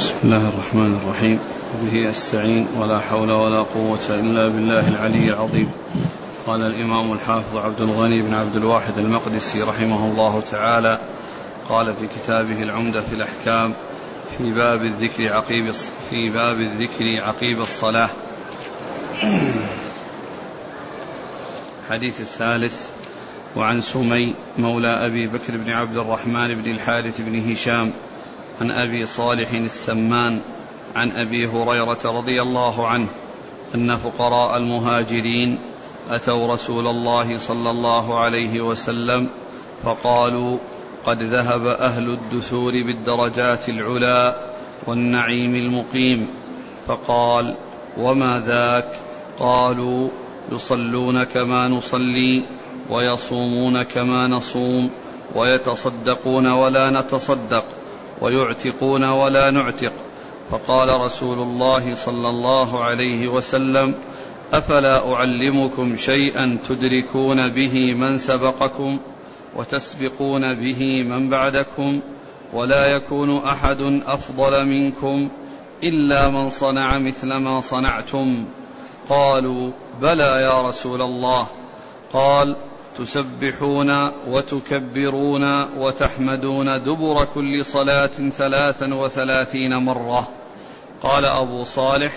[0.00, 1.38] بسم الله الرحمن الرحيم
[1.82, 5.72] به أستعين ولا حول ولا قوة إلا بالله العلي العظيم
[6.46, 10.98] قال الإمام الحافظ عبد الغني بن عبد الواحد المقدسي رحمه الله تعالى
[11.68, 13.74] قال في كتابه العمدة في الأحكام
[14.38, 15.72] في باب الذكر عقيب
[16.10, 18.08] في باب الذكر عقيب الصلاة
[21.86, 22.88] الحديث الثالث
[23.56, 27.92] وعن سمي مولى أبي بكر بن عبد الرحمن بن الحارث بن هشام
[28.60, 30.40] عن أبي صالح السمان
[30.96, 33.06] عن أبي هريرة رضي الله عنه
[33.74, 35.58] أن فقراء المهاجرين
[36.10, 39.28] أتوا رسول الله صلى الله عليه وسلم
[39.84, 40.58] فقالوا
[41.06, 44.50] قد ذهب أهل الدثور بالدرجات العلى
[44.86, 46.28] والنعيم المقيم
[46.86, 47.56] فقال
[47.98, 48.88] وما ذاك؟
[49.38, 50.08] قالوا
[50.52, 52.42] يصلون كما نصلي
[52.90, 54.90] ويصومون كما نصوم
[55.34, 57.64] ويتصدقون ولا نتصدق
[58.20, 59.92] ويعتقون ولا نعتق.
[60.50, 63.94] فقال رسول الله صلى الله عليه وسلم
[64.52, 69.00] أفلا أعلمكم شيئا تدركون به من سبقكم
[69.56, 72.00] وتسبقون به من بعدكم
[72.52, 75.28] ولا يكون أحد أفضل منكم
[75.82, 78.44] إلا من صنع مثل ما صنعتم؟
[79.08, 79.70] قالوا
[80.02, 81.46] بلى يا رسول الله.
[82.12, 82.56] قال
[82.98, 90.28] تسبحون وتكبرون وتحمدون دبر كل صلاة ثلاثا وثلاثين مرة.
[91.02, 92.12] قال أبو صالح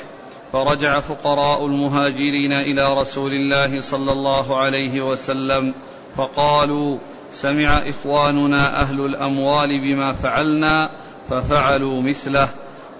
[0.54, 5.74] فرجع فقراء المهاجرين إلى رسول الله صلى الله عليه وسلم
[6.18, 6.98] فقالوا
[7.32, 10.90] سمع إخواننا أهل الأموال بما فعلنا
[11.30, 12.50] ففعلوا مثله.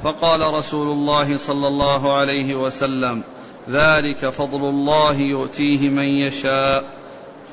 [0.04, 3.24] فقال رسول الله صلى الله عليه وسلم
[3.70, 7.03] ذلك فضل الله يؤتيه من يشاء.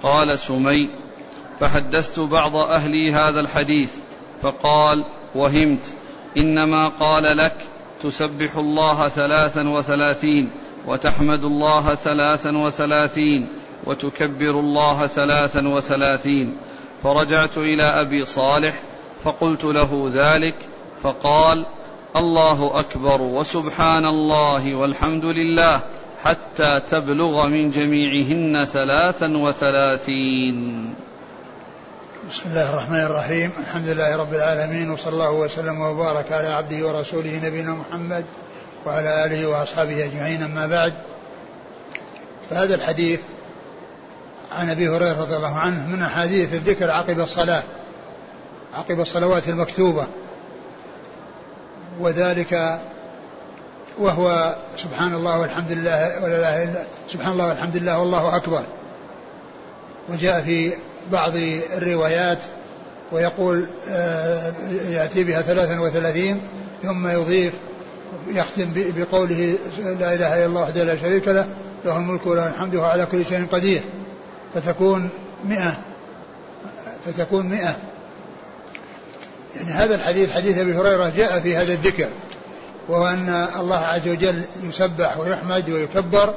[0.02, 0.88] قال سمي
[1.60, 3.90] فحدثت بعض أهلي هذا الحديث
[4.42, 5.86] فقال وهمت
[6.36, 7.56] إنما قال لك
[8.02, 10.50] تسبح الله ثلاثا وثلاثين
[10.86, 13.48] وتحمد الله ثلاثا وثلاثين
[13.84, 16.56] وتكبر الله ثلاثا وثلاثين.
[17.02, 18.74] فرجعت إلى أبي صالح
[19.24, 20.54] فقلت له ذلك
[21.02, 21.66] فقال
[22.16, 25.80] الله أكبر وسبحان الله والحمد لله
[26.24, 30.94] حتى تبلغ من جميعهن ثلاثا وثلاثين.
[32.30, 33.50] بسم الله الرحمن الرحيم.
[33.60, 38.24] الحمد لله رب العالمين وصلى الله وسلم وبارك على عبده ورسوله نبينا محمد
[38.86, 40.42] وعلى آله وأصحابه أجمعين.
[40.42, 40.92] أما بعد
[42.50, 43.20] فهذا الحديث
[44.52, 47.62] عن أبي هريرة رضي الله عنه من أحاديث الذكر عقب الصلاة
[48.72, 50.06] عقب الصلوات المكتوبة
[52.00, 52.80] وذلك
[54.00, 58.62] وهو سبحان الله والحمد لله ولا إله الا سبحان الله والحمد لله والله أكبر.
[60.08, 60.72] وجاء في
[61.12, 61.32] بعض
[61.76, 62.38] الروايات
[63.12, 64.52] ويقول آه،
[64.90, 66.40] يأتي بها ثلاثا وثلاثين
[66.82, 67.52] ثم يضيف
[68.28, 71.48] يختم بقوله لا إله إلا الله وحده لا شريك له
[71.84, 73.82] له الملك وله الحمد وهو على كل شيء قدير.
[74.54, 75.08] فتكون
[75.44, 75.78] مئة.
[77.06, 77.76] فتكون مئة.
[79.56, 82.08] يعني هذا الحديث حديث أبي هريرة جاء في هذا الذكر.
[82.90, 86.34] وهو أن الله عز وجل يسبح ويحمد ويكبر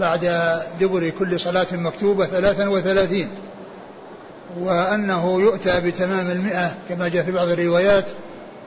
[0.00, 3.30] بعد دبر كل صلاة مكتوبة ثلاثا وثلاثين
[4.60, 8.10] وأنه يؤتى بتمام المئة كما جاء في بعض الروايات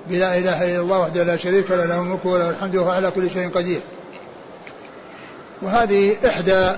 [0.10, 3.32] بلا إله إلا الله وحده لا شريك له له الملك وله الحمد وهو على كل
[3.32, 3.82] شيء قدير.
[5.62, 6.72] وهذه إحدى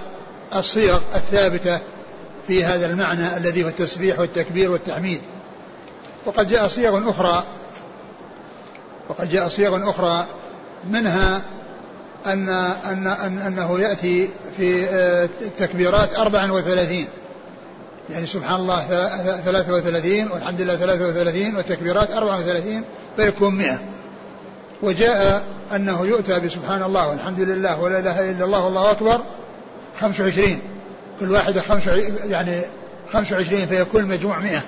[0.56, 1.80] الصيغ الثابتة
[2.48, 5.22] في هذا المعنى الذي هو التسبيح والتكبير والتحميد.
[6.26, 7.44] وقد جاء صيغ أخرى
[9.12, 10.26] وقد جاء صيغ أخرى
[10.90, 11.42] منها
[12.26, 14.90] أن أن أن أنه يأتي في
[15.42, 17.06] التكبيرات 34
[18.10, 18.82] يعني سبحان الله
[19.46, 22.84] 33 والحمد لله 33 والتكبيرات 34
[23.18, 23.80] فيكون 100
[24.82, 25.44] وجاء
[25.76, 29.22] أنه يؤتى بسبحان الله والحمد لله ولا إله إلا الله والله أكبر
[30.02, 30.60] 25
[31.20, 32.62] كل واحدة 25 يعني
[33.14, 34.62] 25 فيكون المجموع 100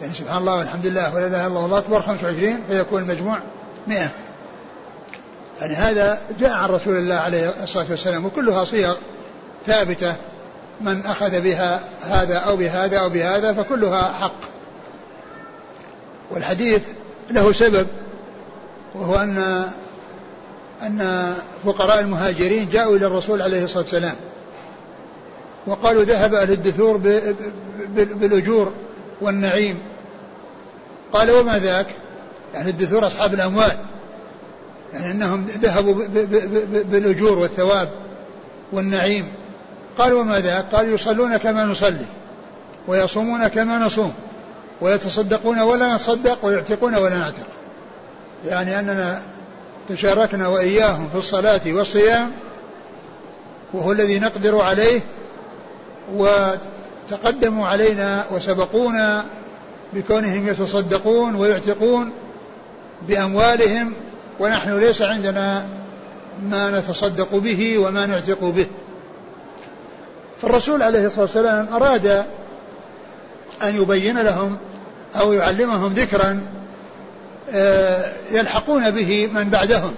[0.00, 3.55] يعني سبحان الله والحمد لله ولا إله إلا الله والله أكبر 25 فيكون المجموع 100
[5.60, 8.96] يعني هذا جاء عن رسول الله عليه الصلاة والسلام وكلها صيغ
[9.66, 10.14] ثابتة
[10.80, 14.40] من أخذ بها هذا أو بهذا أو بهذا فكلها حق.
[16.30, 16.82] والحديث
[17.30, 17.86] له سبب
[18.94, 19.66] وهو ان
[20.82, 21.34] أن
[21.64, 24.14] فقراء المهاجرين جاءوا إلى الرسول عليه الصلاة والسلام
[25.66, 26.96] وقالوا ذهب أهل الدثور
[27.96, 28.72] بالأجور
[29.20, 29.78] والنعيم.
[31.12, 31.86] قال وما ذاك؟
[32.56, 33.76] يعني الدثور أصحاب الأموال
[34.92, 35.94] يعني أنهم ذهبوا
[36.84, 37.90] بالأجور والثواب
[38.72, 39.28] والنعيم.
[39.98, 42.06] قال وما ذاك قال يصلون كما نصلي
[42.88, 44.14] ويصومون كما نصوم
[44.80, 47.46] ويتصدقون ولا نصدق ويعتقون ولا نعتق.
[48.44, 49.22] يعني أننا
[49.88, 52.30] تشاركنا وإياهم في الصلاة والصيام
[53.72, 55.00] وهو الذي نقدر عليه
[56.14, 59.24] وتقدموا علينا وسبقونا
[59.92, 62.12] بكونهم يتصدقون ويعتقون.
[63.08, 63.92] بأموالهم
[64.40, 65.66] ونحن ليس عندنا
[66.42, 68.66] ما نتصدق به وما نعتق به.
[70.42, 72.06] فالرسول عليه الصلاة والسلام أراد
[73.62, 74.58] أن يبين لهم
[75.20, 76.42] أو يعلمهم ذكرا
[77.50, 79.94] آه، يلحقون به من بعدهم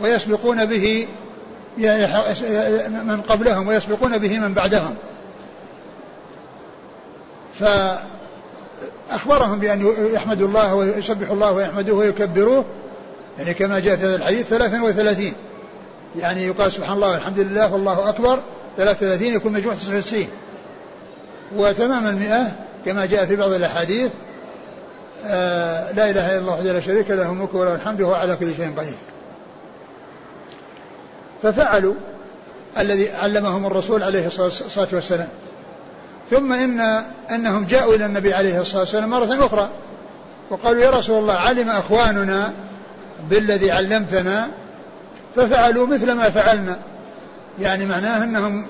[0.00, 1.06] ويسبقون به
[3.06, 4.96] من قبلهم ويسبقون به من بعدهم.
[9.08, 12.64] فأخبرهم بأن يحمدوا الله ويسبحوا الله ويحمدوه ويكبروه
[13.38, 15.32] يعني كما جاء في هذا الحديث 33
[16.18, 18.38] يعني يقال سبحان الله والحمد لله والله أكبر
[18.76, 20.26] 33 يكون مجموع 99
[21.56, 22.52] وتمام المئة
[22.84, 24.10] كما جاء في بعض الأحاديث
[25.26, 28.56] آه لا إله إلا الله وحده لا شريك له الملك وله الحمد وهو على كل
[28.56, 28.94] شيء قدير.
[31.42, 31.94] ففعلوا
[32.78, 35.28] الذي علمهم الرسول عليه الصلاة والسلام.
[36.30, 36.80] ثم إن
[37.30, 39.70] أنهم جاءوا إلى النبي عليه الصلاة والسلام مرة أخرى
[40.50, 42.52] وقالوا يا رسول الله علم أخواننا
[43.30, 44.48] بالذي علمتنا
[45.36, 46.76] ففعلوا مثل ما فعلنا.
[47.60, 48.66] يعني معناه أنهم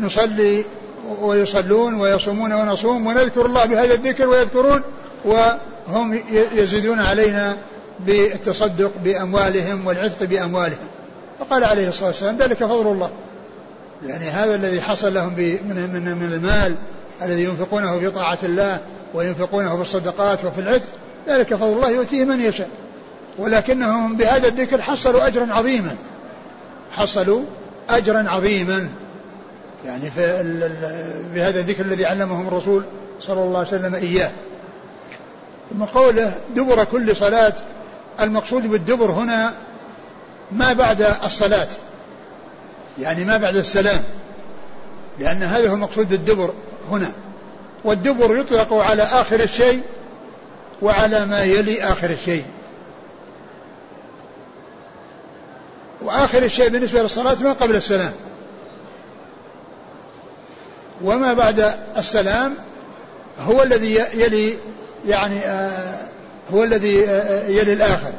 [0.00, 0.64] نصلي
[1.20, 4.82] ويصلون ويصومون ونصوم ونذكر الله بهذا الذكر ويذكرون
[5.24, 6.20] وهم
[6.52, 7.56] يزيدون علينا
[8.00, 10.88] بالتصدق بأموالهم والعتق بأموالهم.
[11.38, 13.10] فقال عليه الصلاة والسلام ذلك فضل الله.
[14.04, 16.76] يعني هذا الذي حصل لهم من, من, من المال
[17.22, 18.80] الذي ينفقونه في طاعة الله
[19.14, 20.86] وينفقونه في الصدقات وفي العتق
[21.28, 22.68] ذلك فضل الله يؤتيه من يشاء.
[23.38, 25.96] ولكنهم بهذا الذكر حصلوا أجرا عظيما.
[26.90, 27.42] حصلوا
[27.90, 28.88] أجرا عظيما.
[29.84, 30.20] يعني في
[31.34, 32.84] بهذا الذكر الذي علمهم الرسول
[33.20, 34.30] صلى الله عليه وسلم إياه.
[35.70, 37.52] ثم قوله دبر كل صلاة
[38.20, 39.52] المقصود بالدبر هنا
[40.52, 41.68] ما بعد الصلاة.
[42.98, 44.02] يعني ما بعد السلام
[45.18, 46.54] لأن هذا هو المقصود بالدبر
[46.90, 47.12] هنا.
[47.84, 49.82] والدبر يطلق على آخر الشيء
[50.82, 52.44] وعلى ما يلي آخر الشيء.
[56.02, 58.12] وآخر الشيء بالنسبة للصلاة ما قبل السلام.
[61.02, 62.54] وما بعد السلام
[63.38, 64.54] هو الذي يلي
[65.06, 65.98] يعني آه
[66.54, 68.12] هو الذي آه يلي الآخر.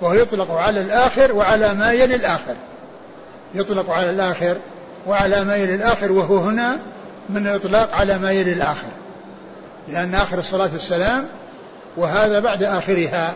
[0.00, 2.54] وهو يطلق على الآخر وعلى ما يلي الآخر.
[3.54, 4.56] يطلق على الآخر
[5.06, 6.78] وعلى ما يلي الآخر وهو هنا
[7.28, 8.88] من الإطلاق على ما يلي الآخر.
[9.88, 11.28] لأن آخر الصلاة السلام
[11.96, 13.32] وهذا بعد آخرها.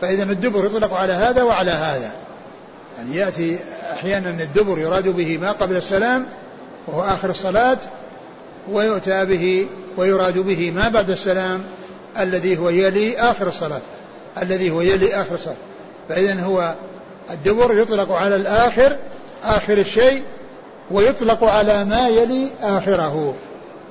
[0.00, 2.10] فإذا الدبر يطلق على هذا وعلى هذا.
[2.98, 3.58] يعني يأتي
[3.92, 6.26] أحيانا الدبر يراد به ما قبل السلام
[6.86, 7.78] وهو آخر الصلاة
[8.72, 9.66] ويؤتى به
[9.96, 11.62] ويراد به ما بعد السلام
[12.18, 13.80] الذي هو يلي آخر الصلاة.
[14.42, 15.56] الذي هو يلي آخر الصلاة.
[16.08, 16.74] فإذا هو
[17.30, 18.96] الدبر يطلق على الآخر
[19.44, 20.22] آخر الشيء
[20.90, 23.34] ويطلق على ما يلي آخره.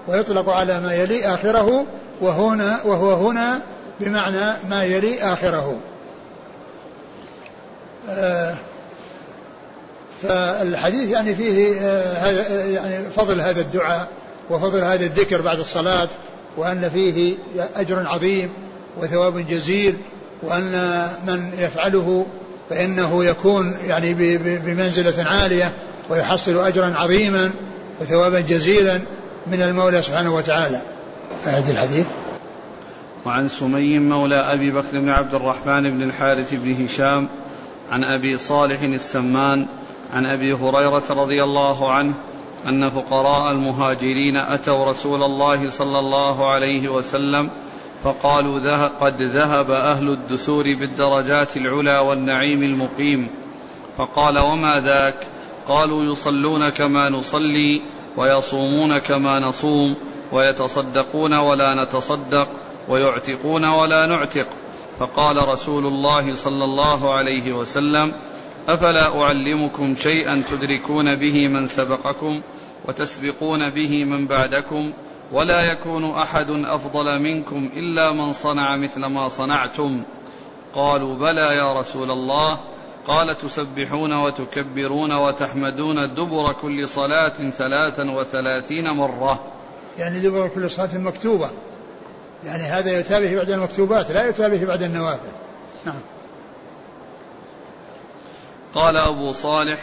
[0.08, 1.86] ويطلق على ما يلي آخره
[2.22, 3.62] وهنا وهو هنا
[4.00, 5.80] بمعنى ما يلي آخره.
[8.10, 8.56] آه
[10.22, 14.08] فالحديث يعني فيه آه هذا يعني فضل هذا الدعاء
[14.50, 16.08] وفضل هذا الذكر بعد الصلاة
[16.58, 17.38] وأن فيه
[17.76, 18.50] أجر عظيم
[18.98, 19.96] وثواب جزيل
[20.44, 22.26] وأن من يفعله
[22.70, 25.74] فإنه يكون يعني بمنزلة عالية
[26.10, 27.52] ويحصل أجرا عظيما
[28.02, 29.00] وثوابا جزيلا
[29.48, 30.82] من المولى سبحانه وتعالى.
[31.48, 32.08] أعد الحديث.
[33.26, 37.28] وعن سمي مولى أبي بكر بن عبد الرحمن بن الحارث بن هشام
[37.92, 39.66] عن أبي صالح السمان
[40.14, 42.14] عن أبي هريرة رضي الله عنه
[42.68, 47.50] أن فقراء المهاجرين أتوا رسول الله صلى الله عليه وسلم
[48.04, 53.30] فقالوا قد ذهب أهل الدثور بالدرجات العلى والنعيم المقيم.
[53.98, 55.28] فقال وما ذاك؟
[55.68, 57.82] قالوا يصلون كما نصلي
[58.18, 59.96] ويصومون كما نصوم
[60.32, 62.48] ويتصدقون ولا نتصدق
[62.90, 64.48] ويعتقون ولا نعتق.
[65.00, 68.14] فقال رسول الله صلى الله عليه وسلم
[68.70, 72.42] أفلا أعلمكم شيئا تدركون به من سبقكم
[72.86, 74.94] وتسبقون به من بعدكم
[75.32, 80.04] ولا يكون أحد أفضل منكم إلا من صنع مثل ما صنعتم.
[80.76, 82.60] قالوا بلى يا رسول الله.
[83.08, 89.40] قال تسبحون وتكبرون وتحمدون دبر كل صلاة ثلاثا وثلاثين مرة.
[89.98, 91.50] يعني دبر كل صلاة مكتوبة.
[92.46, 95.32] يعني هذا يتابه بعد المكتوبات لا يتابه بعد النوافل.
[95.86, 96.02] نعم.
[98.74, 99.80] قال أبو صالح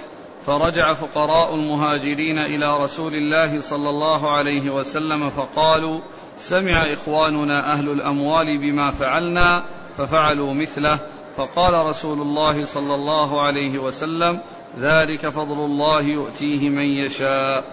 [0.46, 6.00] فرجع فقراء المهاجرين إلى رسول الله صلى الله عليه وسلم فقالوا
[6.38, 9.62] سمع إخواننا أهل الأموال بما فعلنا
[9.98, 10.98] ففعلوا مثله.
[11.36, 14.40] فقال رسول الله صلى الله عليه وسلم
[14.80, 17.64] ذلك فضل الله يؤتيه من يشاء.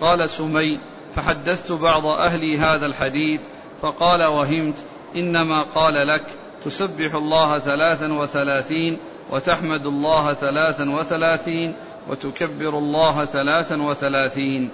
[0.00, 0.78] قال سمي
[1.16, 3.40] فحدثت بعض أهلي هذا الحديث
[3.82, 4.84] فقال وهمت
[5.16, 6.24] إنما قال لك
[6.64, 8.98] تسبح الله ثلاثا وثلاثين
[9.30, 11.74] وتحمد الله ثلاثا وثلاثين
[12.10, 14.70] وتكبر الله ثلاثا وثلاثين.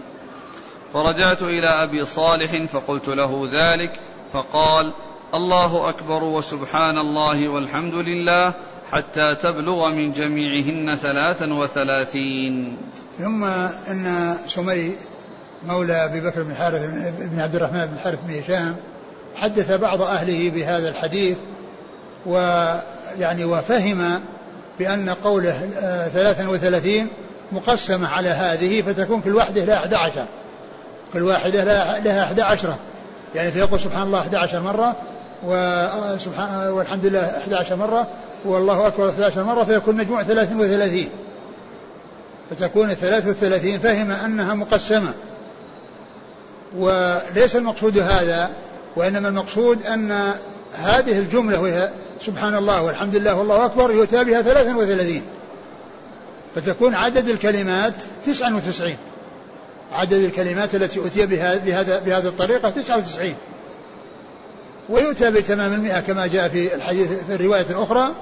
[0.92, 3.90] فرجعت إلى أبي صالح فقلت له ذلك
[4.32, 4.92] فقال
[5.34, 8.52] الله أكبر وسبحان الله والحمد لله
[8.92, 12.76] حتى تبلغ من جميعهن ثلاثا وثلاثين.
[13.18, 14.92] ثم أن سمي
[15.66, 16.86] مولى أبي بكر بن حارث
[17.18, 18.76] بن عبد الرحمن بن حارث بن هشام
[19.34, 21.38] حدث بعض أهله بهذا الحديث
[22.26, 24.20] ويعني وفهم
[24.78, 27.08] بأن قوله آه، ثلاثا وثلاثين
[27.52, 30.24] مقسمة على هذه فتكون كل واحدة لها أحد عشر.
[31.12, 31.64] كل واحدة
[31.98, 32.78] لها أحد عشرة.
[33.34, 34.96] يعني فيقول سبحان الله أحد عشر مرة
[35.44, 38.06] وسبحان والحمد لله أحد عشر مرة
[38.44, 41.08] والله أكبر 11 مرة فيكون مجموع 33
[42.50, 45.12] فتكون الثلاث والثلاثين فهم أنها مقسمة.
[46.76, 48.50] وليس المقصود هذا
[48.96, 50.32] وإنما المقصود أن
[50.78, 51.90] هذه الجملة وهي
[52.26, 55.22] سبحان الله والحمد لله والله أكبر يؤتى بها 33
[56.54, 57.94] فتكون عدد الكلمات
[58.26, 58.96] 99
[59.92, 63.34] عدد الكلمات التي أتي بها بهذا بهذه الطريقة 99
[64.88, 68.14] ويؤتى بتمام المئة كما جاء في الحديث في الرواية الأخرى.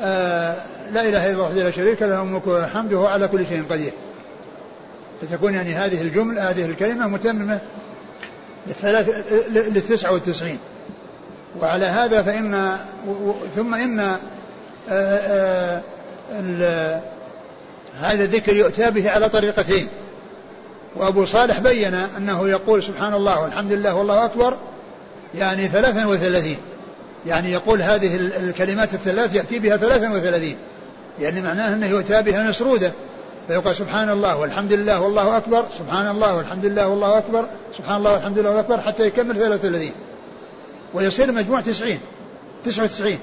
[0.00, 3.64] آه لا إله إلا الله وحده لا شريك له الملك والحمد وهو على كل شيء
[3.70, 3.92] قدير.
[5.22, 7.58] فتكون يعني هذه الجملة هذه الكلمة متممة
[8.66, 9.08] للثلاث
[9.50, 10.58] للتسعة والتسعين
[11.60, 12.76] وعلى هذا فإن
[13.56, 14.18] ثم إن آه
[14.90, 15.82] آه
[18.00, 19.88] هذا الذكر يؤتى به على طريقتين.
[20.96, 24.56] وأبو صالح بين أنه يقول سبحان الله والحمد لله والله أكبر
[25.34, 26.58] يعني ثلاثا وثلاثين.
[27.26, 30.56] يعني يقول هذه الكلمات الثلاث يأتي بها ثلاثا وثلاثين.
[31.20, 32.92] يعني معناه أنه يؤتى بها مسرودة
[33.48, 37.46] فيقول سبحان الله والحمد لله والله أكبر سبحان الله والحمد لله والله أكبر
[37.78, 39.90] سبحان الله والحمد لله والله أكبر حتى يكمل 33
[40.94, 41.98] ويصير مجموع 90
[42.64, 43.18] 99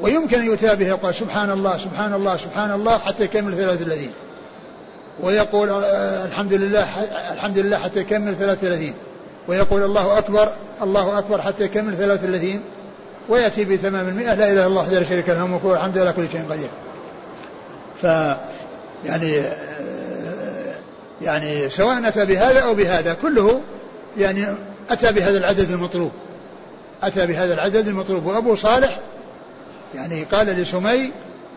[0.00, 4.08] ويمكن أن يؤتى به يقول سبحان الله سبحان الله سبحان الله حتى يكمل 33
[5.20, 6.82] ويقول آه، الحمد لله
[7.32, 8.94] الحمد لله حتى يكمل 33
[9.48, 10.48] ويقول الله أكبر
[10.82, 12.60] الله أكبر حتى يكمل 33
[13.28, 16.28] ويأتي بتمام المئة لا إله إلا الله وحده لا شريك له الملك والحمد لله كل
[16.32, 16.68] شيء قدير.
[18.02, 18.04] ف
[19.04, 19.42] يعني
[21.22, 23.60] يعني سواء أتى بهذا أو بهذا كله
[24.18, 24.46] يعني
[24.90, 26.10] أتى بهذا العدد المطلوب.
[27.02, 28.26] أتى بهذا العدد المطلوب.
[28.26, 29.00] وأبو صالح
[29.94, 31.10] يعني قال لسمي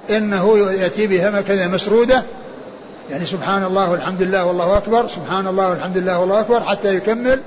[0.10, 2.24] إنه يأتي بها كذا مسرودة.
[3.12, 5.08] يعني سبحان الله والحمد لله والله أكبر.
[5.08, 6.62] سبحان الله والحمد لله والله أكبر.
[6.62, 7.40] حتى يكمل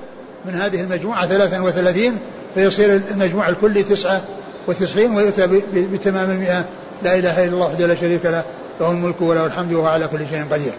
[0.45, 2.17] من هذه المجموعة 33
[2.55, 6.65] فيصير المجموع الكلي 99 ويؤتى بتمام المئة.
[7.03, 8.43] لا إله إلا الله وحده لا شريك له.
[8.79, 10.73] له الملك وله الحمد وهو على كل شيء قدير.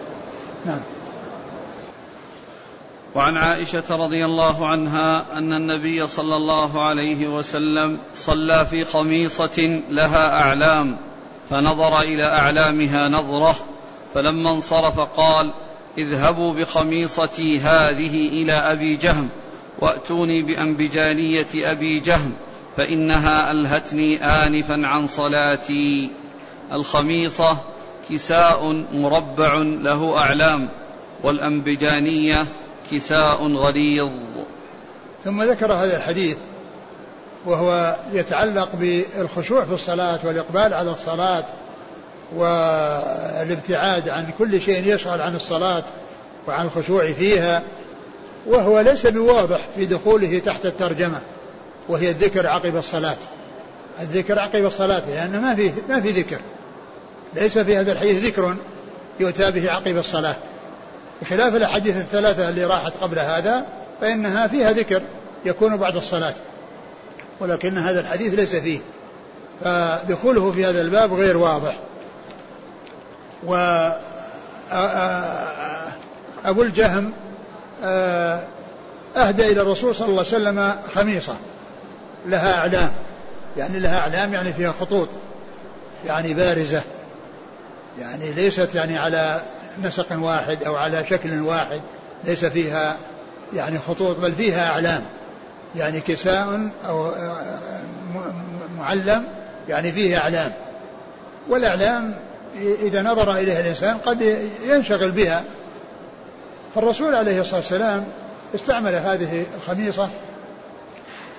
[0.65, 0.79] نعم.
[3.15, 10.41] وعن عائشة رضي الله عنها أن النبي صلى الله عليه وسلم صلى في خميصة لها
[10.41, 10.97] أعلام
[11.49, 13.55] فنظر إلى أعلامها نظرة
[14.13, 15.51] فلما انصرف قال
[15.97, 19.29] اذهبوا بخميصتي هذه إلى أبي جهم
[19.79, 22.33] وأتوني بأنبجانية أبي جهم
[22.77, 26.11] فإنها ألهتني آنفا عن صلاتي.
[26.71, 27.57] الخميصة
[28.09, 30.69] كساء مربع له أعلام
[31.23, 32.45] والأنبجانية
[32.91, 34.11] كساء غليظ.
[35.23, 36.37] ثم ذكر هذا الحديث
[37.45, 41.43] وهو يتعلق بالخشوع في الصلاة والإقبال على الصلاة
[42.35, 45.83] والابتعاد عن كل شيء يشغل عن الصلاة
[46.47, 47.61] وعن الخشوع فيها
[48.47, 51.21] وهو ليس بواضح في دخوله تحت الترجمة
[51.89, 53.17] وهي الذكر عقب الصلاة.
[53.99, 56.39] الذكر عقب الصلاة لأن ما في ما في ذكر.
[57.33, 58.55] ليس في هذا الحديث ذكر
[59.19, 60.35] يؤتى به عقب الصلاة.
[61.21, 63.65] بخلاف الأحاديث الثلاثة اللي راحت قبل هذا
[64.01, 65.01] فإنها فيها ذكر
[65.45, 66.33] يكون بعد الصلاة.
[67.39, 68.79] ولكن هذا الحديث ليس فيه.
[69.63, 71.75] فدخوله في هذا الباب غير واضح.
[73.45, 73.55] و
[76.45, 77.13] أبو الجهم
[79.15, 81.35] أهدى إلى الرسول صلى الله عليه وسلم خميصة.
[82.25, 82.91] لها أعلام.
[83.57, 85.09] يعني لها أعلام يعني فيها خطوط.
[86.05, 86.81] يعني بارزة.
[87.99, 89.41] يعني ليست يعني على
[89.83, 91.81] نسق واحد أو على شكل واحد
[92.23, 92.97] ليس فيها
[93.53, 95.03] يعني خطوط بل فيها أعلام.
[95.75, 97.11] يعني كساء أو
[98.77, 99.23] معلم
[99.69, 100.51] يعني فيه أعلام.
[101.49, 102.15] والأعلام
[102.61, 105.43] إذا نظر إليها الإنسان قد ينشغل بها.
[106.75, 108.07] فالرسول عليه الصلاة والسلام
[108.55, 110.09] استعمل هذه الخميصة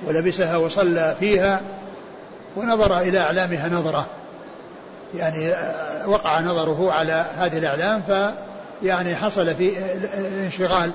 [0.06, 1.60] ولبسها وصلى فيها
[2.56, 4.06] ونظر إلى أعلامها نظرة.
[5.14, 8.34] يعني آه، وقع نظره على هذه الأعلام ف
[8.82, 9.72] يعني حصل في
[10.44, 10.90] انشغال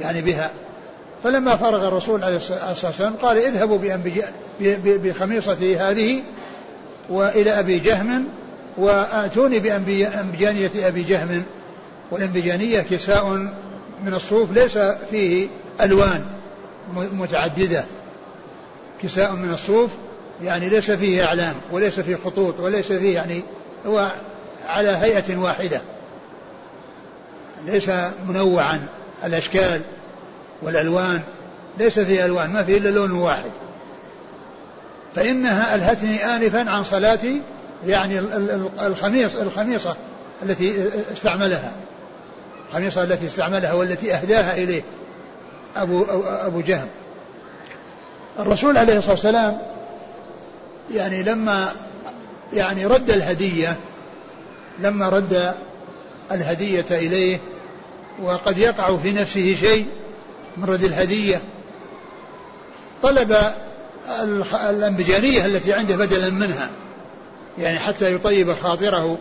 [0.00, 0.50] يعني بها.
[1.24, 3.78] فلما فرغ الرسول عليه الصلاة والسلام قال اذهبوا
[4.84, 6.22] بخميصتي هذه
[7.10, 8.24] وإلى أبي جهم
[8.76, 11.42] وآتوني بأنبجانية أبي جهم.
[12.10, 13.28] والأنبجانية كساء
[14.04, 14.78] من الصوف ليس
[15.10, 15.48] فيه
[15.80, 16.24] ألوان
[16.96, 17.84] متعددة.
[19.02, 19.90] كساء من الصوف
[20.42, 23.42] يعني ليس فيه أعلام وليس فيه خطوط وليس فيه يعني
[23.86, 24.12] هو
[24.68, 25.80] على هيئة واحدة.
[27.66, 27.90] ليس
[28.28, 28.86] منوعا.
[29.24, 29.80] الأشكال
[30.62, 31.20] والألوان
[31.78, 33.50] ليس فيه ألوان ما فيه إلا لون واحد.
[35.14, 37.42] فإنها ألهتني آنفا عن صلاتي
[37.86, 38.18] يعني
[38.82, 39.96] الخميص الخميصة
[40.42, 41.72] التي استعملها.
[42.68, 44.82] الخميصة التي استعملها والتي أهداها إليه
[45.76, 46.88] أبو أبو جهم.
[48.38, 49.58] الرسول عليه الصلاة والسلام
[50.94, 51.72] يعني لما
[52.52, 53.76] يعني رد الهدية
[54.78, 55.54] لما رد
[56.32, 57.38] الهدية إليه
[58.22, 59.86] وقد يقع في نفسه شيء
[60.56, 61.40] من رد الهدية
[63.02, 63.36] طلب
[64.70, 66.70] الأنبجانية التي عنده بدلا منها
[67.58, 69.18] يعني حتى يطيب خاطره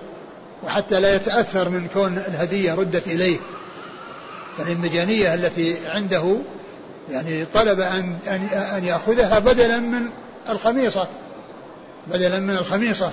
[0.63, 3.38] وحتى لا يتأثر من كون الهدية ردت إليه.
[4.57, 6.35] فالإنبجانية التي عنده
[7.09, 8.47] يعني طلب أن أن
[8.77, 10.09] أن يأخذها بدلا من
[10.49, 11.07] الخميصة.
[12.11, 13.11] بدلا من الخميصة.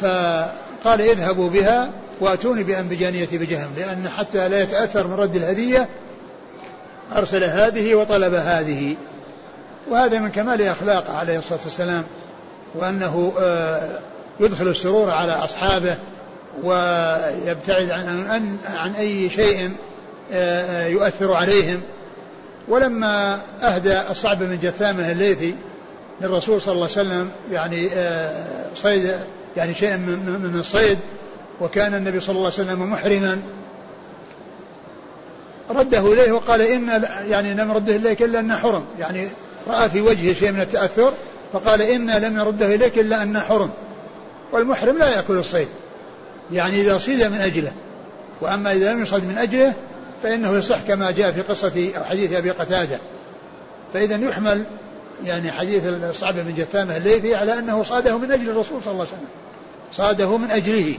[0.00, 5.88] فقال اذهبوا بها واتوني بأنبجانية بجهم لأن حتى لا يتأثر من رد الهدية
[7.16, 8.96] أرسل هذه وطلب هذه.
[9.90, 12.04] وهذا من كمال أخلاقه عليه الصلاة والسلام
[12.74, 13.88] وأنه آه،
[14.40, 15.96] يدخل السرور على أصحابه
[16.62, 19.70] ويبتعد عن, عن أي شيء
[20.32, 21.80] آه، آه، يؤثر عليهم.
[22.68, 25.54] ولما أهدى الصعب بن جثامة الليثي
[26.20, 27.90] للرسول صلى الله عليه وسلم يعني
[28.74, 29.14] صيد
[29.56, 30.98] يعني شيء من الصيد
[31.60, 33.42] وكان النبي صلى الله عليه وسلم محرما.
[35.70, 38.84] رده إليه وقال إن يعني لم رده إليك إلا أنه حرم.
[38.98, 39.28] يعني
[39.68, 41.12] رأى في وجهه شيء من التأثر
[41.52, 43.70] فقال إنا لم نرده إليك إلا أنه حرم.
[44.52, 45.68] والمحرم لا يأكل الصيد.
[46.52, 47.72] يعني إذا صيد من أجله.
[48.40, 49.74] وأما إذا لم يصد من أجله
[50.22, 52.98] فإنه يصح كما جاء في قصة أو حديث أبي قتادة.
[53.92, 54.66] فإذا يحمل
[55.24, 59.12] يعني حديث الصعب بن جثامة الليثي على أنه صاده من أجل الرسول صلى الله عليه
[59.12, 59.28] وسلم.
[59.92, 60.94] صاده من أجله.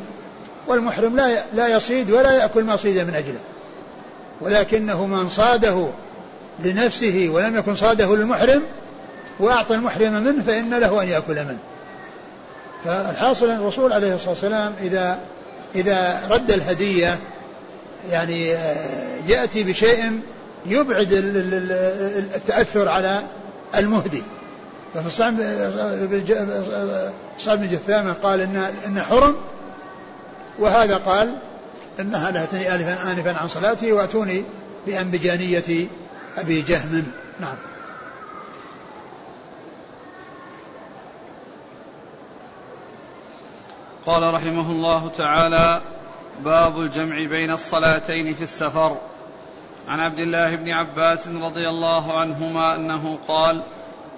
[0.68, 3.40] والمحرم لا لا يصيد ولا يأكل ما صيد من أجله.
[4.42, 5.88] ولكنه من صاده
[6.60, 8.62] لنفسه ولم يكن صاده للمحرم
[9.40, 11.60] وأعطى المحرم منه فإن له أن يأكل منه.
[12.86, 15.20] فالحاصل أن الرسول عليه الصلاة والسلام إذا
[15.76, 17.20] إذا رد الهدية
[18.10, 18.56] يعني
[19.28, 20.22] يأتي بشيء
[20.66, 21.08] يبعد
[22.36, 23.22] التأثر على
[23.76, 24.24] المهدي.
[24.94, 25.34] ففي الصعب
[27.60, 28.56] بن جثامة قال إن
[28.88, 29.36] إن حرم
[30.60, 31.38] وهذا قال
[32.00, 34.44] إنها لهتني آنفا آنفا عن صلاتي وأتوني
[34.86, 35.88] بأنبجانية
[36.38, 37.04] أبي جهم.
[37.40, 37.56] نعم.
[44.06, 45.82] قال رحمه الله تعالى
[46.44, 48.98] باب الجمع بين الصلاتين في السفر.
[49.88, 53.62] عن عبد الله بن عباس رضي الله عنهما أنه قال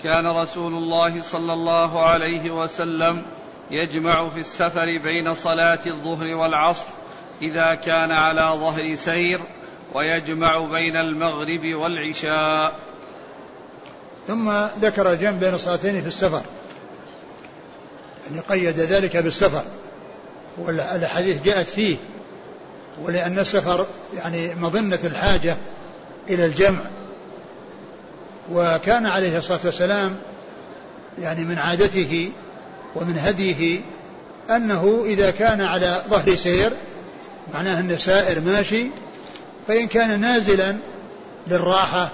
[0.04, 3.23] كان رسول الله صلى الله عليه وسلم
[3.71, 6.86] يجمع في السفر بين صلاة الظهر والعصر
[7.41, 9.39] إذا كان على ظهر سير
[9.93, 12.80] ويجمع بين المغرب والعشاء.
[14.28, 16.41] ثم ذكر الجمع بين الصلاتين في السفر.
[18.26, 19.63] يعني قيد ذلك بالسفر.
[20.58, 21.97] والحديث جاءت فيه.
[23.01, 25.58] ولأن السفر يعني مظنة الحاجة
[26.29, 26.82] إلى الجمع.
[28.51, 30.15] وكان عليه الصلاة والسلام
[31.19, 32.32] يعني من عادته
[32.95, 33.82] ومن هديه
[34.49, 36.71] أنه إذا كان على ظهر سير
[37.53, 38.88] معناه أن سائر ماشي
[39.67, 40.75] فإن كان نازلا
[41.47, 42.10] للراحة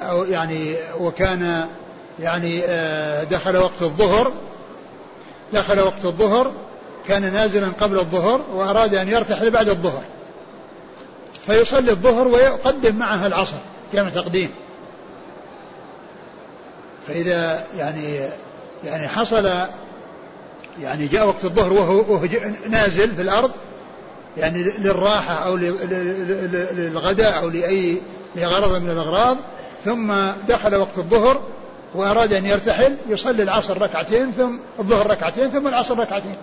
[0.00, 1.66] أو يعني وكان
[2.18, 4.32] يعني آه، دخل وقت الظهر
[5.52, 6.52] دخل وقت الظهر
[7.08, 10.02] كان نازلا قبل الظهر وأراد أن يرتحل بعد الظهر.
[11.46, 13.56] فيصلي الظهر ويقدم معها العصر
[13.94, 14.50] جمع تقديم.
[17.08, 18.20] فإذا يعني
[18.84, 19.50] يعني حصل
[20.82, 22.20] يعني جاء وقت الظهر وهو
[22.68, 23.50] نازل في الأرض
[24.36, 25.56] يعني للراحة أو
[26.76, 28.02] للغداء أو لأي
[28.36, 29.36] لغرض من الأغراض
[29.84, 30.14] ثم
[30.48, 31.42] دخل وقت الظهر
[31.94, 36.36] وأراد أن يرتحل يصلي العصر ركعتين ثم الظهر ركعتين ثم العصر ركعتين.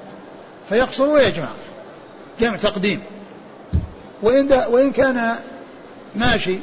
[0.70, 1.50] فيقصر ويجمع
[2.40, 3.02] جمع تقديم.
[4.24, 5.36] وإن, وإن كان
[6.16, 6.58] ماشي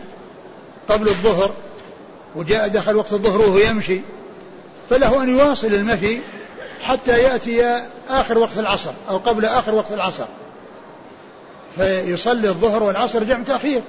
[0.89, 1.51] قبل الظهر
[2.37, 4.01] وجاء دخل وقت الظهر وهو يمشي
[4.91, 6.19] فله أن يواصل المشي
[6.83, 10.25] حتى يأتي آخر وقت العصر أو قبل آخر وقت العصر.
[11.77, 13.83] فيصلي الظهر والعصر جمع تأخير.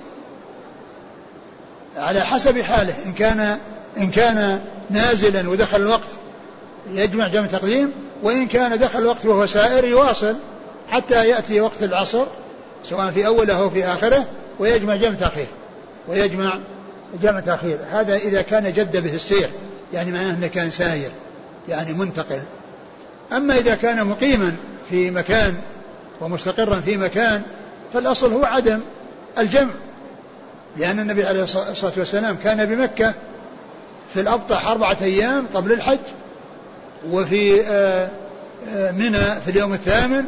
[1.95, 3.59] على حسب حاله إن كان
[3.97, 6.07] إن كان نازلا ودخل الوقت
[6.91, 7.91] يجمع جمع تقديم
[8.23, 10.35] وإن كان دخل الوقت وهو سائر يواصل
[10.89, 12.25] حتى يأتي وقت العصر
[12.83, 14.25] سواء في أوله أو في آخره
[14.59, 15.47] ويجمع جمع تأخير
[16.07, 16.59] ويجمع
[17.21, 17.77] جمع تأخير.
[17.91, 19.49] هذا إذا كان جد به السير
[19.93, 21.09] يعني معناه أنه كان ساير
[21.69, 22.41] يعني منتقل.
[23.31, 24.55] أما إذا كان مقيما
[24.89, 25.55] في مكان
[26.21, 27.41] ومستقرا في مكان
[27.93, 28.79] فالأصل هو عدم
[29.37, 29.73] الجمع.
[30.77, 33.13] لأن النبي عليه الصلاة والسلام كان بمكة
[34.13, 35.99] في الأبطح أربعة أيام قبل الحج
[37.11, 38.09] وفي آه،
[38.75, 40.25] آه، منى في اليوم الثامن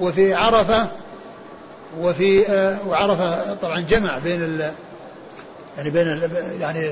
[0.00, 0.88] وفي عرفة
[2.00, 4.72] وفي آه، وعرفة طبعا جمع بين ال
[5.76, 6.90] يعني بين ال يعني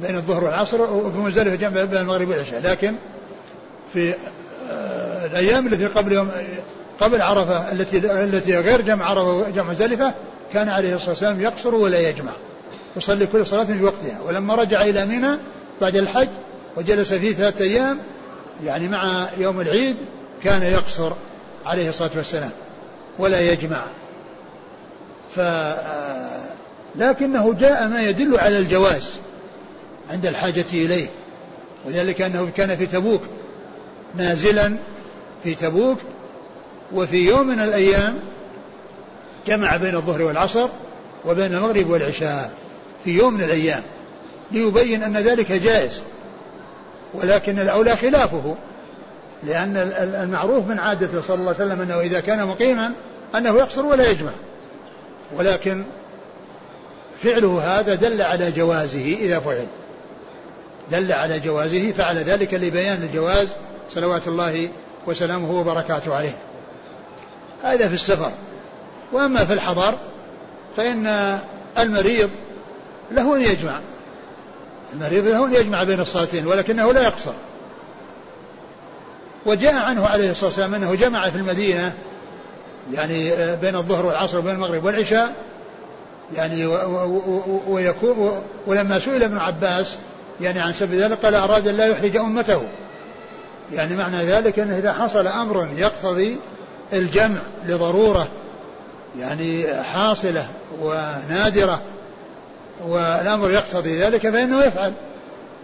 [0.00, 2.60] بين الظهر والعصر وفي مزدلفة جمع بين المغرب والعشاء.
[2.60, 2.94] لكن
[3.92, 4.14] في
[5.24, 6.30] الأيام التي قبل يوم
[7.00, 10.14] قبل عرفة التي التي غير جمع عرفة وجمع مزدلفة
[10.52, 12.32] كان عليه الصلاة والسلام يقصر ولا يجمع
[12.96, 14.20] يصلي كل صلاة في وقتها.
[14.26, 15.38] ولما رجع إلى منى
[15.80, 16.28] بعد الحج
[16.78, 17.98] وجلس فيه ثلاثة أيام
[18.64, 19.96] يعني مع يوم العيد
[20.44, 21.12] كان يقصر
[21.66, 22.50] عليه الصلاة والسلام
[23.18, 23.84] ولا يجمع.
[25.36, 25.40] ف
[26.96, 29.04] لكنه جاء ما يدل على الجواز
[30.10, 31.06] عند الحاجة إليه
[31.84, 33.22] وذلك أنه كان في تبوك
[34.16, 34.76] نازلا
[35.44, 35.98] في تبوك
[36.92, 38.20] وفي يوم من الأيام
[39.46, 40.68] جمع بين الظهر والعصر
[41.26, 42.52] وبين المغرب والعشاء
[43.04, 43.82] في يوم من الأيام
[44.52, 46.02] ليبين أن ذلك جائز.
[47.14, 48.56] ولكن الأولى خلافه
[49.42, 49.76] لأن
[50.22, 52.92] المعروف من عادته صلى الله عليه وسلم أنه إذا كان مقيما
[53.34, 54.32] أنه يقصر ولا يجمع.
[55.36, 55.84] ولكن
[57.22, 59.66] فعله هذا دل على جوازه إذا فعل.
[60.90, 63.52] دل على جوازه فعل ذلك لبيان الجواز
[63.90, 64.68] صلوات الله
[65.06, 66.36] وسلامه وبركاته عليه.
[67.62, 68.32] هذا في السفر.
[69.12, 69.94] وأما في الحضر
[70.76, 71.38] فإن
[71.78, 72.30] المريض
[73.10, 73.80] له أن يجمع.
[74.92, 77.32] المريض له أن يجمع بين الصلاتين ولكنه لا يقصر.
[79.46, 81.92] وجاء عنه عليه الصلاة والسلام أنه جمع في المدينة
[82.94, 85.32] يعني بين الظهر والعصر وبين المغرب والعشاء
[86.34, 86.66] يعني
[87.68, 89.98] ويكون ولما سئل ابن عباس
[90.40, 92.62] يعني عن سبب ذلك قال أراد أن لا يحرج أمته.
[93.72, 96.36] يعني معنى ذلك أنه إذا حصل أمر يقتضي
[96.92, 98.28] الجمع لضرورة
[99.18, 100.46] يعني حاصلة
[100.80, 101.80] ونادرة.
[102.86, 104.92] والأمر يقتضي ذلك فإنه يفعل.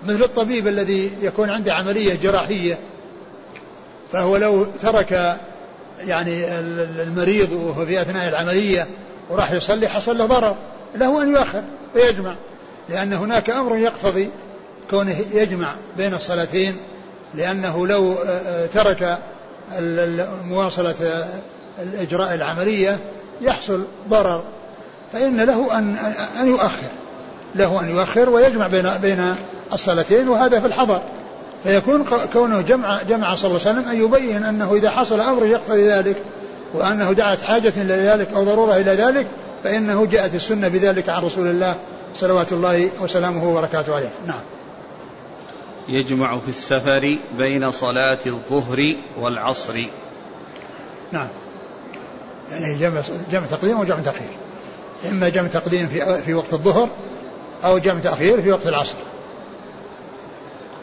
[0.06, 2.78] مثل الطبيب الذي يكون عنده عملية جراحية
[4.12, 5.36] فهو لو ترك
[6.06, 6.58] يعني
[7.02, 8.86] المريض وهو في أثناء العملية
[9.30, 10.56] وراح يصلي حصل له ضرر.
[10.94, 11.62] له أن يؤخر
[11.94, 12.34] ويجمع
[12.88, 14.30] لأن هناك أمر يقتضي
[14.90, 16.76] كونه يجمع بين الصلاتين
[17.34, 19.18] لأنه لو آه، آه، ترك
[20.44, 21.26] مواصلة
[21.82, 22.98] الإجراء العملية
[23.40, 24.42] يحصل ضرر.
[25.12, 25.96] فإن له أن
[26.40, 26.88] أن يؤخر.
[27.54, 29.34] له أن يؤخر ويجمع بين بين
[29.72, 31.00] الصلاتين وهذا في الحضر.
[31.64, 35.90] فيكون كونه جمع جمع صلى الله عليه وسلم أن يبين أنه إذا حصل أمر يقتضي
[35.90, 36.16] ذلك
[36.74, 39.26] وأنه دعت حاجة إلى ذلك أو ضرورة إلى ذلك
[39.64, 41.74] فإنه جاءت السنة بذلك عن رسول الله
[42.16, 44.08] صلوات الله وسلامه وبركاته عليه.
[44.26, 44.40] نعم.
[45.88, 49.86] يجمع في السفر بين صلاة الظهر والعصر.
[51.12, 51.28] نعم.
[52.50, 54.28] يعني جمع جمع تقديم وجمع تأخير.
[55.10, 56.88] إما جمع تقديم في في وقت الظهر
[57.64, 58.94] أو جمع تأخير في وقت العصر.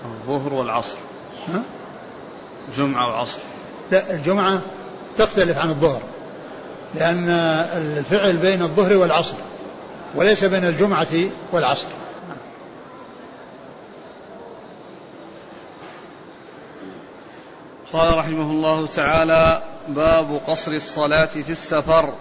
[0.06, 0.98] الظهر والعصر.
[1.54, 1.62] ها؟
[2.76, 3.40] جمعة وعصر.
[3.92, 4.62] لا الجمعة
[5.18, 6.02] تختلف عن الظهر
[6.96, 7.30] لأن
[7.74, 9.36] الفعل بين الظهر والعصر
[10.16, 11.08] وليس بين الجمعة
[11.54, 11.88] والعصر.
[17.94, 22.14] قال رحمه الله تعالى باب قصر الصلاة في السفر.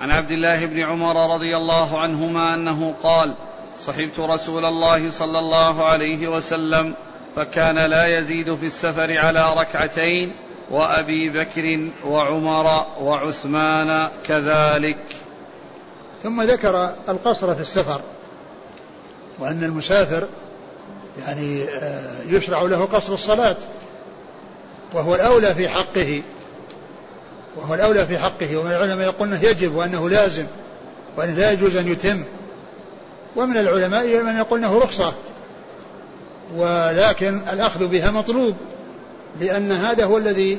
[0.00, 3.34] عن عبد الله بن عمر رضي الله عنهما أنه قال
[3.86, 6.94] صحبت رسول الله صلى الله عليه وسلم
[7.36, 10.32] فكان لا يزيد في السفر على ركعتين
[10.70, 14.98] وأبي بكر وعمر وعثمان كذلك.
[16.22, 18.00] ثم ذكر القصر في السفر
[19.38, 20.26] وأن المسافر
[21.18, 23.56] يعني آه، يشرع له قصر الصلاة
[24.94, 26.22] وهو الأولى في حقه
[27.56, 30.46] وهو الأولى في حقه ومن العلماء يقول أنه يجب وأنه لازم
[31.16, 32.24] وأنه لا يجوز أن يتم.
[33.36, 35.12] ومن العلماء من يقول أنه رخصة.
[36.56, 38.56] ولكن الأخذ بها مطلوب
[39.40, 40.58] لأن هذا هو الذي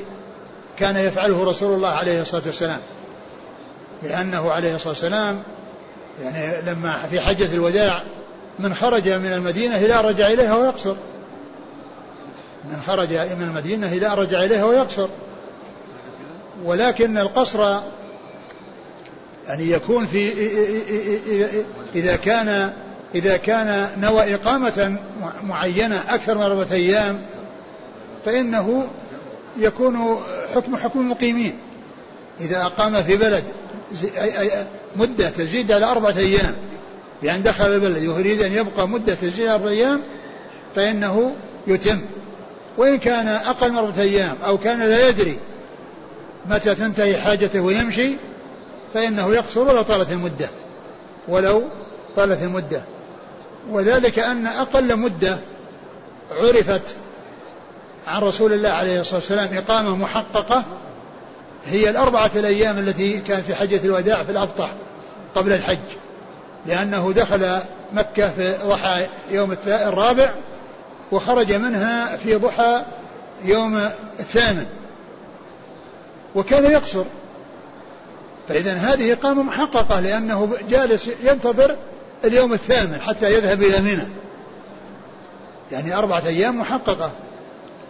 [0.78, 2.78] كان يفعله رسول الله عليه الصلاة والسلام.
[4.02, 5.42] لأنه عليه الصلاة والسلام
[6.22, 8.02] يعني لما في حجة الوداع
[8.58, 10.94] من خرج من المدينة لا رجع إليها ويقصر.
[12.64, 15.08] من خرج من المدينة إذا رجع إليها ويقصر.
[16.64, 17.80] ولكن القصر
[19.48, 20.32] يعني يكون في
[21.94, 22.72] إذا كان
[23.14, 24.96] إذا كان نوى إقامة
[25.44, 27.26] معينة أكثر من أربعة أيام
[28.24, 28.86] فإنه
[29.58, 30.18] يكون
[30.54, 31.52] حكم حكم المقيمين.
[32.40, 33.44] إذا أقام في بلد
[34.96, 36.54] مدة تزيد على أربعة أيام
[37.22, 40.00] بأن دخل البلد ويريد أن يبقى مدة تزيد على أربعة أيام
[40.76, 41.32] فإنه
[41.66, 42.00] يتم.
[42.78, 45.38] وإن كان أقل من أربعة أيام أو كان لا يدري
[46.50, 48.10] متى تنتهي حاجته ويمشي
[48.94, 50.48] فإنه يقصر ولو طالت المدة.
[51.28, 51.62] ولو
[52.16, 52.82] طالت المدة.
[53.70, 55.38] وذلك أن أقل مدة
[56.30, 56.94] عرفت
[58.06, 60.64] عن رسول الله عليه الصلاة والسلام إقامة محققة
[61.66, 64.72] هي الأربعة الأيام التي كانت في حجة الوداع في الأبطح
[65.34, 65.78] قبل الحج.
[66.66, 67.58] لأنه دخل
[67.92, 70.34] مكة في ضحى يوم الرابع
[71.12, 72.82] وخرج منها في ضحى
[73.44, 73.76] يوم
[74.20, 74.66] الثامن.
[76.34, 77.04] وكان يقصر.
[78.48, 81.76] فإذا هذه إقامة محققة لأنه جالس ينتظر
[82.24, 84.06] اليوم الثامن حتى يذهب إلى منى.
[85.72, 87.10] يعني أربعة أيام محققة.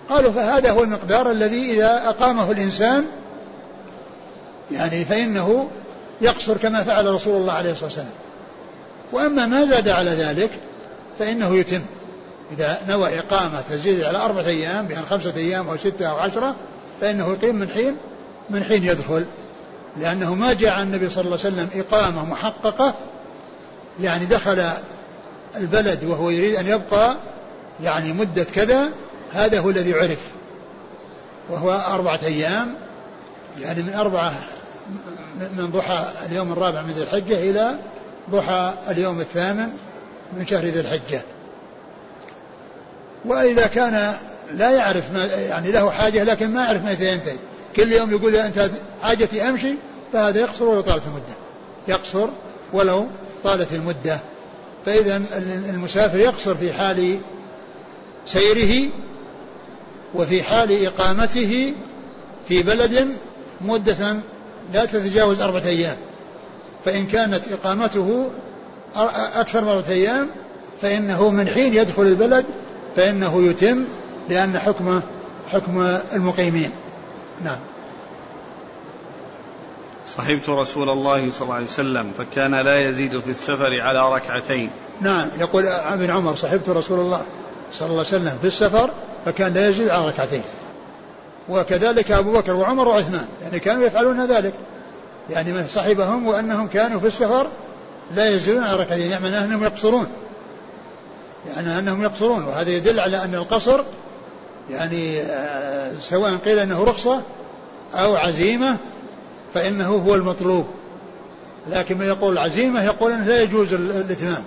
[0.08, 3.04] قالوا فهذا هو المقدار الذي إذا أقامه الإنسان
[4.72, 5.70] يعني فإنه
[6.20, 8.10] يقصر كما فعل رسول الله عليه الصلاة والسلام.
[9.12, 10.50] وأما ما زاد على ذلك
[11.18, 11.82] فإنه يتم.
[12.52, 16.54] إذا نوى إقامة تزيد على أربعة أيام بأن خمسة أيام أو ستة أو عشرة
[17.00, 17.96] فإنه يقيم من حين
[18.50, 19.26] من حين يدخل.
[19.96, 22.94] لأنه ما جاء عن النبي صلى الله عليه وسلم إقامة محققة
[24.00, 24.70] يعني دخل
[25.56, 27.16] البلد وهو يريد أن يبقى
[27.82, 28.88] يعني مدة كذا
[29.32, 30.20] هذا هو الذي عرف.
[31.50, 32.74] وهو أربعة أيام
[33.60, 34.32] يعني من أربعة
[35.56, 37.74] من ضحى اليوم الرابع من ذي الحجة إلى
[38.30, 39.68] ضحى اليوم الثامن
[40.36, 41.20] من شهر ذي الحجة.
[43.24, 44.14] وإذا كان
[44.52, 47.36] لا يعرف ما يعني له حاجة لكن ما يعرف متى ينتهي.
[47.76, 48.70] كل يوم يقول أنت
[49.02, 49.74] حاجتي أمشي
[50.12, 51.34] فهذا يقصر ولو طالت المدة.
[51.88, 52.28] يقصر
[52.72, 53.06] ولو
[53.44, 54.20] طالت المدة.
[54.86, 55.22] فإذا
[55.68, 57.18] المسافر يقصر في حال
[58.26, 58.90] سيره
[60.14, 61.74] وفي حال إقامته
[62.48, 63.08] في بلد
[63.60, 64.16] مدة
[64.72, 65.96] لا تتجاوز أربعة أيام.
[66.84, 68.30] فإن كانت إقامته
[69.36, 70.28] أكثر من أربعة أيام
[70.82, 72.44] فإنه من حين يدخل البلد
[72.96, 73.84] فإنه يتم
[74.28, 75.02] لأن حكمه
[75.48, 76.70] حكم المقيمين.
[77.42, 77.58] نعم.
[80.16, 84.70] صحبت رسول الله صلى الله عليه وسلم فكان لا يزيد في السفر على ركعتين.
[85.00, 87.22] نعم يقول ابن عمر صحبت رسول الله
[87.72, 88.90] صلى الله عليه وسلم في السفر
[89.24, 90.42] فكان لا يزيد على ركعتين.
[91.48, 94.54] وكذلك أبو بكر وعمر وعثمان يعني كانوا يفعلون ذلك.
[95.30, 97.46] يعني من صحبهم وأنهم كانوا في السفر
[98.14, 100.06] لا يزيدون على ركعتين يعني أنهم يقصرون.
[101.46, 103.80] يعني أنهم يقصرون وهذا يدل على أن القصر
[104.70, 107.22] يعني آه، سواء قيل أنه رخصة
[107.94, 108.76] أو عزيمة
[109.54, 110.66] فإنه هو المطلوب.
[111.68, 114.44] لكن من يقول عزيمة يقول أنه لا يجوز الإتمام.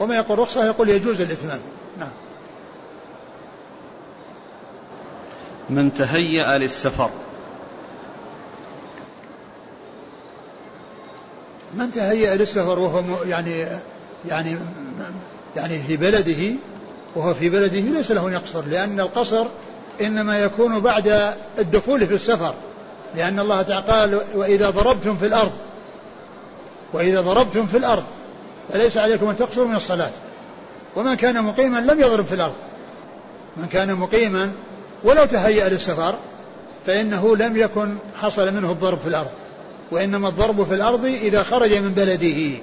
[0.00, 1.60] وما يقول رخصة يقول يجوز الإتمام.
[1.98, 2.10] نعم.
[5.70, 7.10] من تهيأ للسفر.
[11.74, 13.66] من تهيأ للسفر وهو يعني
[14.28, 14.56] يعني
[15.56, 16.54] يعني في بلده
[17.16, 19.46] وهو في بلده ليس له أن يقصر لأن القصر
[20.00, 22.54] إنما يكون بعد الدخول في السفر
[23.16, 25.52] لأن الله تعالى قال وإذا ضربتم في الأرض
[26.92, 28.04] وإذا ضربتم في الأرض
[28.72, 30.10] فليس عليكم أن تقصروا من الصلاة.
[30.96, 32.54] ومن كان مقيما لم يضرب في الأرض.
[33.56, 34.52] من كان مقيما
[35.04, 36.14] ولو تهيأ للسفر
[36.86, 39.30] فإنه لم يكن حصل منه الضرب في الأرض.
[39.90, 42.58] وإنما الضرب في الأرض إذا خرج من بلده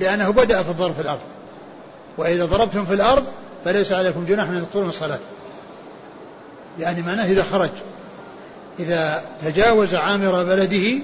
[0.00, 1.20] لأنه بدأ في الضرب في الأرض.
[2.18, 3.24] وإذا ضربتم في الأرض
[3.64, 5.18] فليس عليكم جناح أن تقصروا من الصلاة.
[6.78, 7.70] يعني معناه إذا خرج
[8.78, 11.02] إذا تجاوز عامر بلده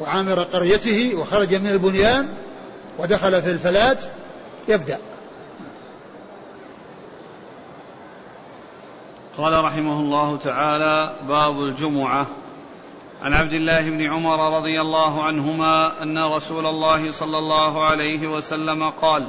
[0.00, 2.28] وعامر قريته وخرج من البنيان
[2.98, 4.04] ودخل في الفلات
[4.68, 4.98] يبدأ.
[9.38, 12.26] قال رحمه الله تعالى باب الجمعة.
[13.22, 18.90] عن عبد الله بن عمر رضي الله عنهما أن رسول الله صلى الله عليه وسلم
[18.90, 19.26] قال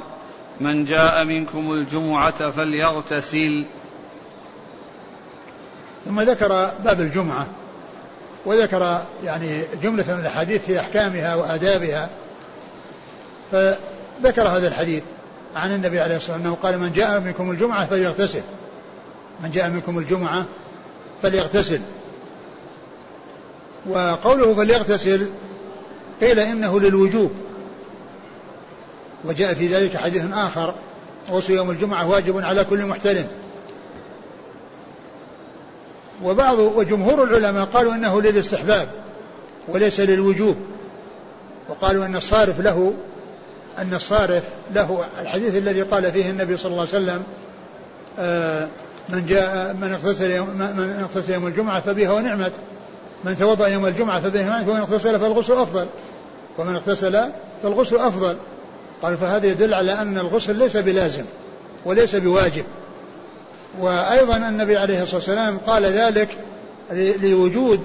[0.60, 3.64] من جاء منكم الجمعة فليغتسل.
[6.04, 7.46] ثم ذكر باب الجمعة
[8.46, 12.08] وذكر يعني جملة من الأحاديث في أحكامها وآدابها
[13.52, 15.02] فذكر هذا الحديث
[15.56, 18.42] عن النبي عليه الصلاة والسلام أنه قال من جاء منكم الجمعة فليغتسل.
[19.42, 20.44] من جاء منكم الجمعة
[21.22, 21.80] فليغتسل.
[23.88, 25.30] وقوله فليغتسل
[26.20, 27.45] قيل إنه للوجوب.
[29.24, 30.74] وجاء في ذلك حديث آخر
[31.30, 33.26] غسل يوم الجمعة واجب على كل محتلم.
[36.24, 38.88] وبعض وجمهور العلماء قالوا إنه للاستحباب
[39.68, 40.56] وليس للوجوب.
[41.68, 42.92] وقالوا إن الصارف له
[43.78, 47.22] إن الصارف له الحديث الذي قال فيه النبي صلى الله عليه وسلم
[48.18, 48.68] آه،
[49.08, 52.52] من جاء من اغتسل يوم من اغتسل يوم الجمعة فبها ونعمت.
[53.24, 55.86] من توضأ يوم الجمعة فبها ونعمت ومن اغتسل فالغسل أفضل.
[56.58, 57.30] ومن اغتسل
[57.62, 58.36] فالغسل أفضل.
[59.02, 61.24] قال فهذا يدل على أن الغسل ليس بلازم
[61.84, 62.64] وليس بواجب.
[63.80, 66.28] وأيضا النبي عليه الصلاة والسلام قال ذلك
[67.22, 67.80] لوجود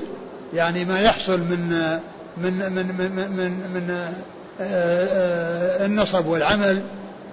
[0.54, 1.69] يعني ما يحصل من
[2.38, 4.12] من من من من, من
[4.62, 6.82] آه، النصب والعمل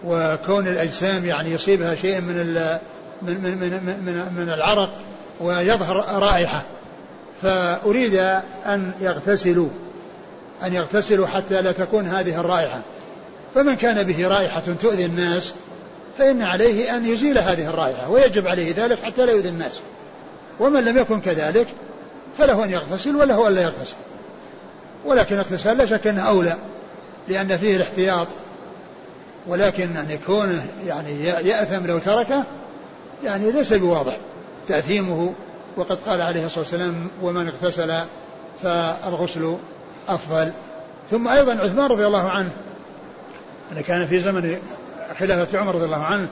[0.04, 2.34] وكون الأجسام يعني يصيبها شيء من
[3.22, 4.92] من من من, من, من العرق
[5.40, 6.64] ويظهر رائحة.
[7.42, 8.14] فأريد
[8.66, 9.68] أن يغتسلوا
[10.62, 12.80] أن يغتسلوا حتى لا تكون هذه الرائحة.
[13.54, 15.54] فمن كان به رائحة تؤذي الناس
[16.18, 19.80] فإن عليه أن يزيل هذه الرائحة ويجب عليه ذلك حتى لا يؤذي الناس.
[20.60, 21.66] ومن لم يكن كذلك
[22.38, 23.96] فله أن يغتسل وله أن لا يغتسل.
[25.04, 26.56] ولكن الاغتسال لا شك أنه أولى
[27.28, 28.26] لأن فيه الاحتياط.
[29.46, 32.44] ولكن أن يكون يعني يأثم لو تركه
[33.24, 34.16] يعني ليس بواضح
[34.68, 35.34] تأثيمه.
[35.76, 37.94] وقد قال عليه الصلاة والسلام ومن اغتسل
[38.62, 39.56] فالغسل
[40.08, 40.52] أفضل.
[41.10, 42.50] ثم أيضا عثمان رضي الله عنه
[43.72, 44.58] أن كان في زمن
[45.18, 46.28] خلافة عمر رضي الله عنه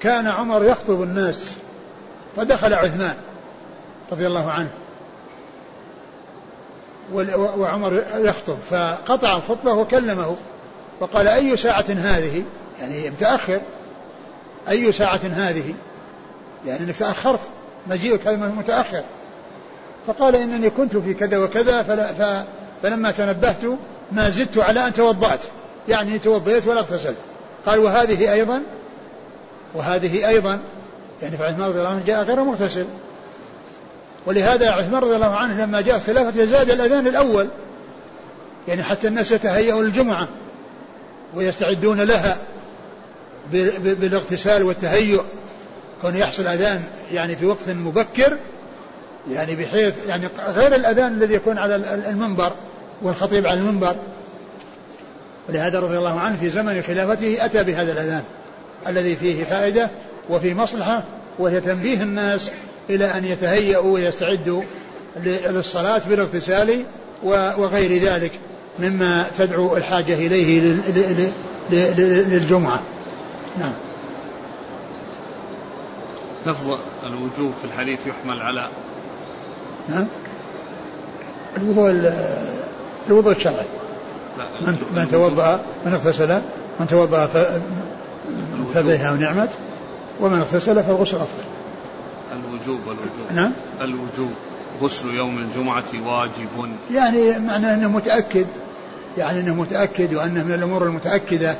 [0.00, 1.54] كان عمر يخطب الناس
[2.36, 3.14] فدخل عثمان
[4.12, 4.70] رضي الله عنه.
[7.36, 10.36] وعمر يخطب فقطع الخطبة وكلمه
[11.00, 12.42] وقال أي ساعة هذه؟
[12.80, 13.60] يعني متأخر.
[14.68, 15.74] أي ساعة هذه؟
[16.66, 17.40] يعني أنك تأخرت
[17.86, 19.02] مجيئك هذا متأخر.
[20.06, 21.82] فقال إنني كنت في كذا وكذا
[22.82, 23.64] فلما تنبهت
[24.12, 25.44] ما زدت على أن توضأت.
[25.90, 27.16] يعني توضيت ولا اغتسلت.
[27.66, 28.62] قال وهذه أيضا
[29.74, 30.60] وهذه أيضا
[31.22, 32.84] يعني فعثمان رضي الله عنه جاء غير مغتسل.
[34.26, 37.48] ولهذا عثمان رضي الله عنه لما جاء خلافته زاد الأذان الأول.
[38.68, 40.28] يعني حتى الناس يتهيئوا للجمعة
[41.34, 42.38] ويستعدون لها
[43.82, 45.22] بالاغتسال والتهيؤ.
[46.02, 48.36] كون يحصل أذان يعني في وقت مبكر
[49.30, 51.76] يعني بحيث يعني غير الأذان الذي يكون على
[52.08, 52.52] المنبر
[53.02, 53.96] والخطيب على المنبر.
[55.50, 58.22] ولهذا رضي الله عنه في زمن خلافته أتى بهذا الأذان
[58.86, 59.88] الذي فيه فائدة
[60.30, 61.02] وفي مصلحة
[61.38, 62.50] وهي تنبيه الناس
[62.90, 64.62] إلى أن يتهيأوا ويستعدوا
[65.24, 66.84] للصلاة بالاغتسال
[67.22, 68.32] وغير ذلك
[68.78, 70.60] مما تدعو الحاجة إليه
[72.22, 72.82] للجمعة.
[73.58, 73.72] نعم.
[76.46, 78.68] لفظ الوجوب في الحديث يحمل على
[79.88, 80.06] نعم.
[81.56, 82.12] الوضوء
[83.08, 83.79] الوضوء الشرعي.
[84.60, 86.40] من من توضأ من اغتسل
[86.80, 87.26] من توضأ
[88.74, 89.50] فبها ونعمت
[90.20, 91.44] ومن اغتسل فالغسل أفضل.
[92.32, 93.32] الوجوب والوجوب.
[93.34, 94.30] نعم؟ الوجوب.
[94.82, 96.74] غسل يوم الجمعة واجب.
[96.94, 98.46] يعني معناه أنه متأكد
[99.18, 101.56] يعني أنه متأكد وأنه من الأمور المتأكدة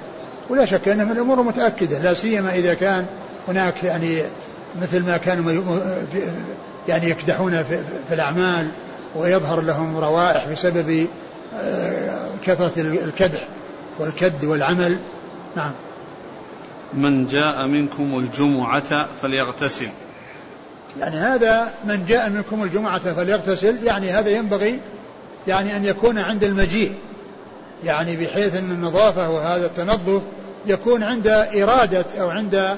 [0.49, 3.07] ولا شك أنه من الأمور المتأكدة لا سيما إذا كان
[3.49, 4.23] هناك يعني
[4.83, 5.63] مثل ما كانوا
[6.89, 8.69] يعني يكدحون في, في الأعمال
[9.17, 11.07] ويظهر لهم روائح بسبب
[12.45, 13.49] كثرة الكدح
[13.99, 14.99] والكد والعمل.
[15.57, 15.73] نعم.
[16.95, 19.89] من جاء منكم الجمعة فليغتسل.
[20.99, 24.81] يعني هذا من جاء منكم الجمعة فليغتسل يعني هذا ينبغي
[25.49, 26.95] يعني أن يكون عند المجيء.
[27.85, 30.23] يعني بحيث أن النظافة وهذا التنظف
[30.67, 32.77] يكون عند إرادة أو عند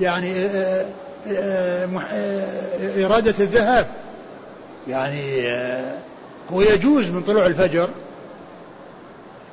[0.00, 0.86] يعني آه،
[1.28, 3.86] آه، آه، إرادة الذهاب.
[4.88, 5.48] يعني
[6.52, 7.88] هو يجوز من طلوع الفجر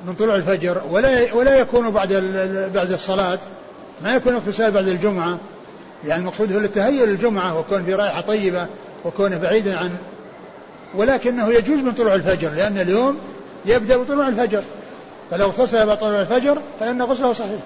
[0.06, 2.12] من طلوع الفجر ولا ولا يكون بعد
[2.74, 3.38] بعد الصلاة
[4.04, 5.38] ما يكون اغتسال بعد الجمعة
[6.06, 8.66] يعني المقصود هو التهيؤ للجمعة وكون في رائحة طيبة
[9.04, 9.90] وكونه بعيدا عن
[10.94, 13.18] ولكنه يجوز من طلوع الفجر لأن اليوم
[13.66, 14.62] يبدأ بطلوع الفجر.
[15.30, 17.60] فلو اغتسل بعد طلوع الفجر فإن غسله صحيح.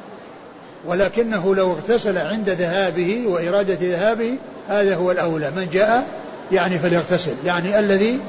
[0.86, 4.34] ولكنه لو اغتسل عند ذهابه وإرادة ذهابه
[4.68, 5.50] هذا هو الأولى.
[5.50, 6.06] من جاء
[6.52, 7.34] يعني فليغتسل.
[7.44, 8.20] يعني الذي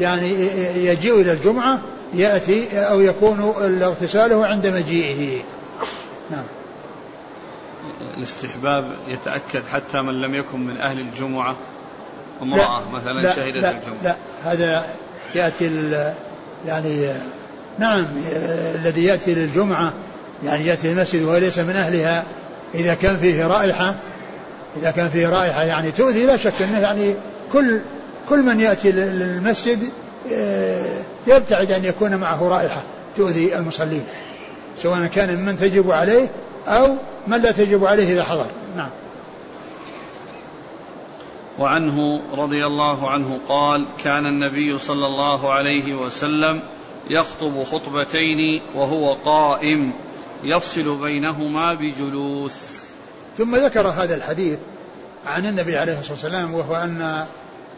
[0.00, 0.30] يعني
[0.86, 1.80] يجيء إلى الجمعة
[2.14, 3.40] يأتي أو يكون
[3.82, 5.42] اغتساله عند مجيئه.
[6.30, 6.44] نعم.
[8.16, 11.56] الاستحباب يتأكد حتى من لم يكن من أهل الجمعة
[12.42, 14.02] امرأة لا مثلا لا شهدت لا الجمعة.
[14.04, 14.86] لا هذا
[15.34, 15.90] يأتي
[16.66, 17.08] يعني
[17.78, 18.06] نعم
[18.74, 19.92] الذي يأتي للجمعة
[20.44, 22.24] يعني يأتي المسجد وهو ليس من أهلها
[22.74, 23.94] إذا كان فيه رائحة
[24.76, 27.14] إذا كان فيه رائحة يعني تؤذي لا شك أنه يعني
[27.52, 27.80] كل
[28.28, 29.78] كل من يأتي للمسجد
[31.26, 32.82] يبتعد أن يكون معه رائحة
[33.16, 34.04] تؤذي المصلين
[34.76, 36.28] سواء كان ممن تجب عليه
[36.66, 36.96] أو
[37.26, 38.46] من لا تجب عليه إذا حضر.
[38.76, 38.90] نعم.
[41.58, 46.60] وعنه رضي الله عنه قال كان النبي صلى الله عليه وسلم
[47.10, 49.92] يخطب خطبتين وهو قائم
[50.44, 52.84] يفصل بينهما بجلوس.
[53.38, 54.58] ثم ذكر هذا الحديث
[55.26, 57.24] عن النبي عليه الصلاة والسلام وهو أن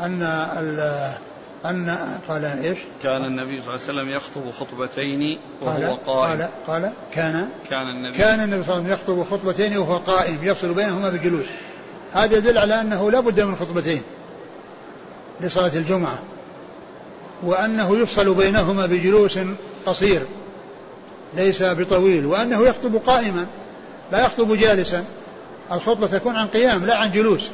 [0.01, 0.23] أن
[1.65, 6.41] أن قال إيش؟ كان النبي صلى الله عليه وسلم يخطب خطبتين وهو قال قائم.
[6.41, 10.39] قال قال كان كان النبي كان النبي صلى الله عليه وسلم يخطب خطبتين وهو قائم
[10.43, 11.47] يفصل بينهما بجلوس.
[12.15, 14.03] هذا يدل على أنه لا بد من خطبتين
[15.41, 16.23] لصلاة الجمعة
[17.43, 19.39] وأنه يفصل بينهما بجلوس
[19.87, 20.23] قصير
[21.35, 23.47] ليس بطويل وأنه يخطب قائما
[24.13, 25.05] لا يخطب جالسا.
[25.73, 27.51] الخطبة تكون عن قيام لا عن جلوس.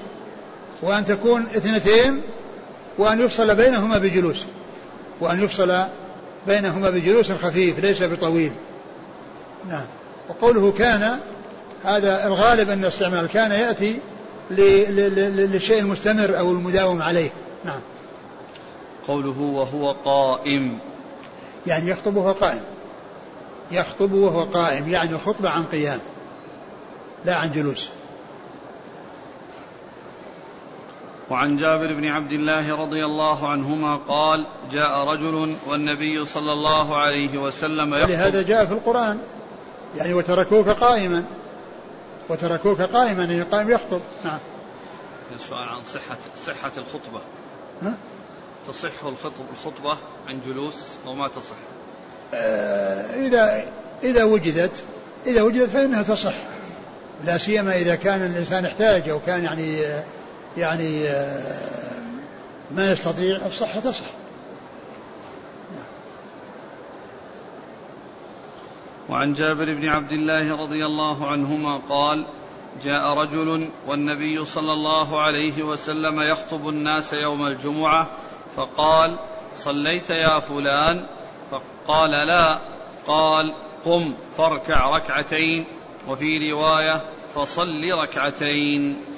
[0.83, 2.23] وأن تكون اثنتين
[2.99, 4.47] وأن يفصل بينهما بجلوس
[5.21, 5.85] وأن يفصل
[6.47, 8.53] بينهما بجلوس خفيف ليس بطويل.
[9.69, 9.85] نعم.
[10.29, 11.19] وقوله كان
[11.85, 13.99] هذا الغالب أن استعمال كان يأتي
[14.51, 17.31] للشيء المستمر أو المداوم عليه.
[17.65, 17.81] نعم.
[19.09, 20.79] قوله وهو قائم.
[21.67, 22.63] يعني يخطب وهو قائم.
[23.71, 25.99] يخطب وهو قائم يعني خطبة عن قيام
[27.25, 27.91] لا عن جلوس.
[31.33, 37.39] وعن جابر بن عبد الله رضي الله عنهما قال جاء رجل والنبي صلى الله عليه
[37.39, 38.11] وسلم يخطب.
[38.11, 39.19] ولهذا جاء في القرآن.
[39.97, 41.25] يعني وتركوك قائما.
[42.29, 44.01] وتركوك قائما يعني قائم يخطب.
[44.25, 44.39] نعم.
[45.35, 46.17] السؤال عن صحة
[46.47, 47.21] صحة الخطبة.
[47.83, 47.95] ها؟
[48.69, 49.97] تصح الخطب الخطبة
[50.29, 51.57] عن جلوس أو ما تصح؟
[52.35, 53.65] آه إذا
[54.03, 54.85] إذا وجدت
[55.27, 56.35] إذا وجدت فإنها تصح.
[57.25, 60.03] لا سيما إذا كان الإنسان احتاج أو كان يعني
[60.57, 62.03] يعني آه،
[62.71, 64.05] ما يستطيع الصحة تصح.
[69.09, 72.27] وعن جابر بن عبد الله رضي الله عنهما قال
[72.83, 78.11] جاء رجل والنبي صلى الله عليه وسلم يخطب الناس يوم الجمعة
[78.57, 79.17] فقال
[79.55, 81.07] صليت يا فلان؟
[81.51, 82.59] فقال لا.
[83.07, 85.65] قال قم فاركع ركعتين.
[86.09, 87.01] وفي رواية
[87.35, 89.12] فصل ركعتين.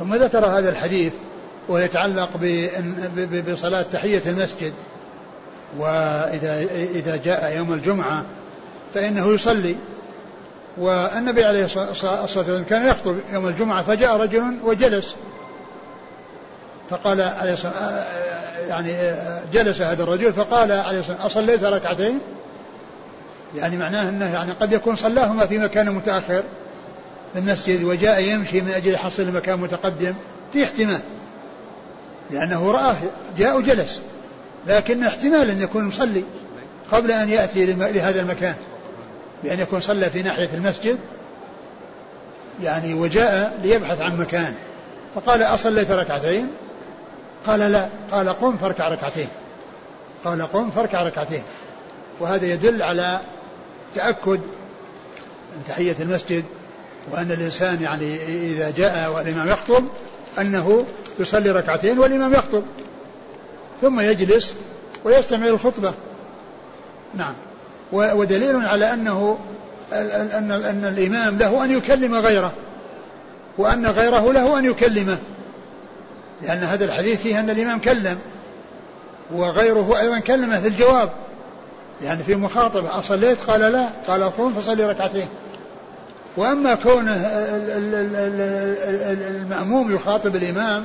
[0.00, 1.12] ثم ذكر هذا الحديث
[1.68, 2.30] ويتعلق
[3.48, 4.72] بصلاة تحية المسجد.
[5.78, 6.62] وإذا
[6.94, 8.24] إذا جاء يوم الجمعة
[8.94, 9.76] فإنه يصلي.
[10.78, 15.14] والنبي عليه الصلاة والسلام كان يخطب يوم الجمعة فجاء رجل وجلس.
[16.90, 18.04] فقال عليه الصلاة
[18.68, 18.92] يعني
[19.52, 22.18] جلس هذا الرجل فقال عليه الصلاة أصليت ركعتين؟
[23.56, 26.42] يعني معناه أنه يعني قد يكون صلاهما في مكان متأخر.
[27.32, 30.14] في المسجد وجاء يمشي من أجل يحصل مكان متقدم
[30.52, 31.00] في احتمال
[32.30, 32.96] لأنه رآه
[33.38, 34.02] جاء وجلس
[34.66, 36.24] لكن احتمال أن يكون مصلي
[36.92, 38.54] قبل أن يأتي لهذا المكان
[39.44, 40.98] بأن يكون صلى في ناحية المسجد
[42.62, 44.54] يعني وجاء ليبحث عن مكان.
[45.14, 46.48] فقال أصليت ركعتين؟
[47.46, 47.88] قال لا.
[48.12, 49.28] قال قم فاركع ركعتين.
[50.24, 51.42] قال قم فاركع ركعتين.
[52.20, 53.20] وهذا يدل على
[53.94, 54.40] تأكد
[55.56, 56.44] من تحية المسجد
[57.12, 59.84] وأن الإنسان يعني إذا جاء والإمام يخطب
[60.38, 60.84] أنه
[61.18, 62.62] يصلي ركعتين والإمام يخطب
[63.82, 64.54] ثم يجلس
[65.04, 65.94] ويستمع الخطبة.
[67.14, 67.34] نعم.
[67.92, 69.38] ودليل على أنه
[69.92, 72.52] أن, أن الإمام له أن يكلم غيره
[73.58, 75.18] وأن غيره له أن يكلمه
[76.42, 78.18] لأن هذا الحديث فيه أن الإمام كلم
[79.34, 81.10] وغيره أيضا كلمه في الجواب
[82.02, 85.28] يعني في مخاطبة أصليت؟ قال لا قال قم فصلي ركعتين.
[86.36, 87.26] وأما كونه
[89.28, 90.84] المأموم يخاطب الإمام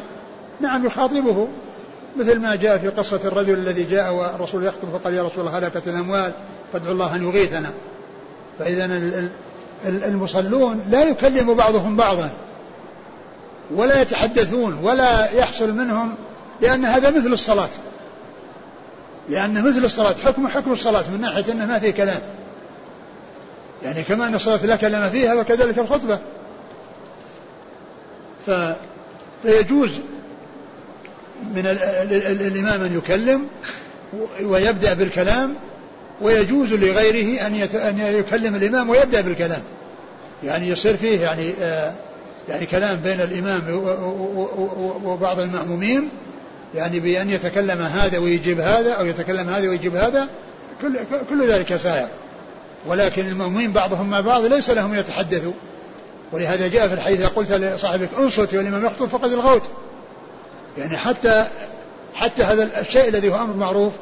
[0.62, 1.48] نعم يخاطبه
[2.18, 5.88] مثل ما جاء في قصة الرجل الذي جاء والرسول يخطب فقال يا رسول الله هلكت
[5.88, 6.34] الأموال
[6.74, 7.70] فادعوا الله أن يغيثنا.
[8.60, 8.86] فإذا
[9.86, 12.30] المصلون لا يكلم بعضهم بعضا
[13.76, 16.16] ولا يتحدثون ولا يحصل منهم
[16.62, 17.70] لأن هذا مثل الصلاة.
[19.30, 22.22] لأن مثل الصلاة حكم حكم الصلاة من ناحية أنه ما فيه كلام.
[23.86, 26.19] يعني كما أن الصلاة لا كلام فيها وكذلك الخطبة.
[28.45, 28.51] ف
[29.43, 29.99] فيجوز
[31.55, 31.65] من
[32.41, 33.47] الإمام أن يكلم
[34.41, 35.55] ويبدأ بالكلام
[36.21, 39.61] ويجوز لغيره أن أن يكلم الإمام ويبدأ بالكلام.
[40.43, 41.93] يعني يصير فيه يعني آه
[42.49, 43.61] يعني كلام بين الإمام
[45.03, 46.09] وبعض المأمومين
[46.75, 50.27] يعني بأن يتكلم هذا ويجيب هذا أو يتكلم هذا ويجيب هذا
[50.81, 50.97] كل,
[51.29, 52.07] كل ذلك سائر.
[52.88, 55.53] ولكن المؤمنين بعضهم مع بعض ليس لهم يتحدثوا
[56.31, 59.61] ولهذا جاء في الحديث قلت لصاحبك انصت والإمام يخطب فقد الغوت.
[60.77, 61.45] يعني حتى
[62.13, 63.93] حتى هذا الشيء الذي هو أمر معروف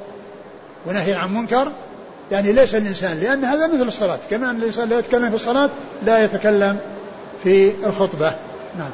[0.85, 1.71] ونهي عن منكر
[2.31, 4.19] يعني ليس الإنسان لأن هذا مثل الصلاة.
[4.29, 5.69] كما أن الإنسان لا يتكلم في الصلاة
[6.03, 6.79] لا يتكلم
[7.43, 8.35] في الخطبة.
[8.77, 8.91] نعم.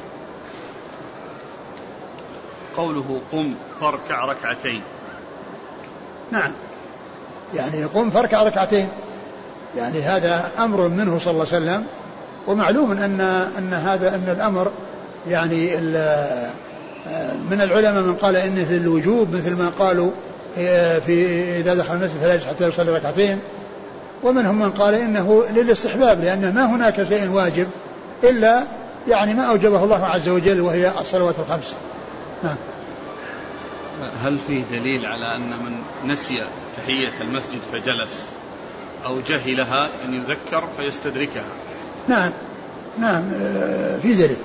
[2.77, 4.81] قوله قم فاركع ركعتين.
[6.31, 6.51] نعم.
[7.55, 8.89] يعني قم فاركع ركعتين.
[9.77, 11.85] يعني هذا أمر منه صلى الله عليه وسلم
[12.47, 13.21] ومعلوم أن
[13.57, 14.71] أن هذا أن الأمر
[15.27, 15.75] يعني
[17.51, 20.11] من العلماء من قال انه للوجوب مثل ما قالوا
[21.05, 23.39] في إذا دخل المسجد فلا حتى يصلي ركعتين
[24.23, 27.67] ومنهم من قال إنه للاستحباب لأن ما هناك شيء واجب
[28.23, 28.63] إلا
[29.07, 31.73] يعني ما أوجبه الله عز وجل وهي الصلوات الخمس.
[32.43, 32.55] نعم.
[34.23, 36.41] هل فيه دليل على أن من نسي
[36.77, 38.25] تحية المسجد فجلس
[39.05, 41.43] أو جهلها إن يذكر فيستدركها؟
[42.07, 42.31] نعم
[42.99, 44.37] نعم آه، في دليل.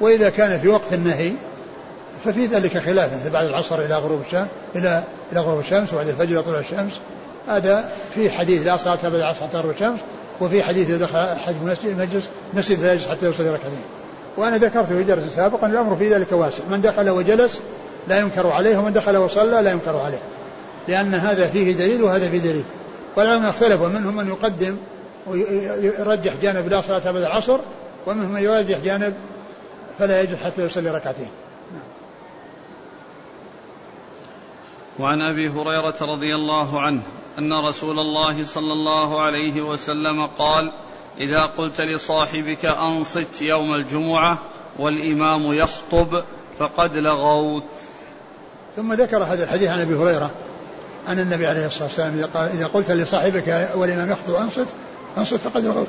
[0.00, 1.32] وإذا كان في وقت النهي
[2.24, 6.34] ففي ذلك خلاف مثل بعد العصر إلى غروب الشمس إلى إلى غروب الشمس وبعد الفجر
[6.34, 7.00] إلى طلوع الشمس
[7.48, 9.98] هذا في حديث لا صلاة بعد العصر حتى غروب الشمس
[10.40, 13.82] وفي حديث إذا دخل أحد المجلس مسجد لا يجلس حتى يصلي ركعتين
[14.36, 17.60] وأنا ذكرت في درس سابقا الأمر في ذلك واسع من دخل وجلس
[18.08, 20.18] لا ينكر عليه ومن دخل وصلى لا ينكر عليه
[20.88, 22.64] لأن هذا فيه دليل وهذا فيه دليل.
[23.16, 24.76] والعلماء اختلفوا منهم من يقدم
[25.26, 27.58] ويرجح جانب لا صلاة بعد العصر
[28.06, 29.14] ومنهم من يرجح جانب
[29.98, 31.28] فلا يجوز حتى يصلي ركعتين.
[34.98, 37.02] وعن أبي هريرة رضي الله عنه
[37.38, 40.72] أن رسول الله صلى الله عليه وسلم قال
[41.20, 44.38] إذا قلت لصاحبك أنصت يوم الجمعة
[44.78, 46.22] والإمام يخطب
[46.58, 47.64] فقد لغوت.
[48.76, 50.30] ثم ذكر هذا الحديث عن أبي هريرة.
[51.08, 54.66] أن النبي عليه الصلاة والسلام إذا قلت لصاحبك والامام يخطب انصت
[55.18, 55.88] أنصت فقد لغوت.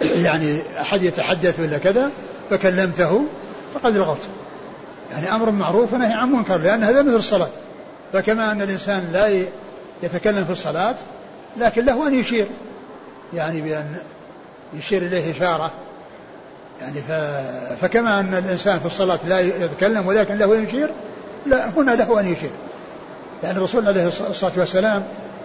[0.00, 2.10] يعني أحد يتحدث ولا كذا
[2.50, 3.24] فكلمته
[3.74, 4.26] فقد لغوت.
[5.12, 7.48] يعني أمر معروف ونهي عن منكر لأن هذا مثل الصلاة.
[8.12, 9.44] فكما أن الإنسان لا
[10.02, 10.94] يتكلم في الصلاة
[11.56, 12.46] لكن له أن يشير.
[13.34, 13.96] يعني بأن
[14.74, 15.70] يشير إليه إشارة.
[16.80, 17.12] يعني ف...
[17.84, 20.90] فكما أن الإنسان في الصلاة لا يتكلم ولكن له أن يشير
[21.46, 22.50] لا هنا له أن يشير.
[23.42, 25.04] يعني الرسول عليه الصلاة والسلام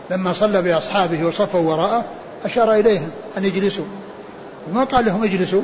[0.09, 2.05] لما صلى بأصحابه وصفوا وراءه
[2.45, 3.85] أشار إليهم أن يجلسوا.
[4.69, 5.61] وما قال لهم اجلسوا؟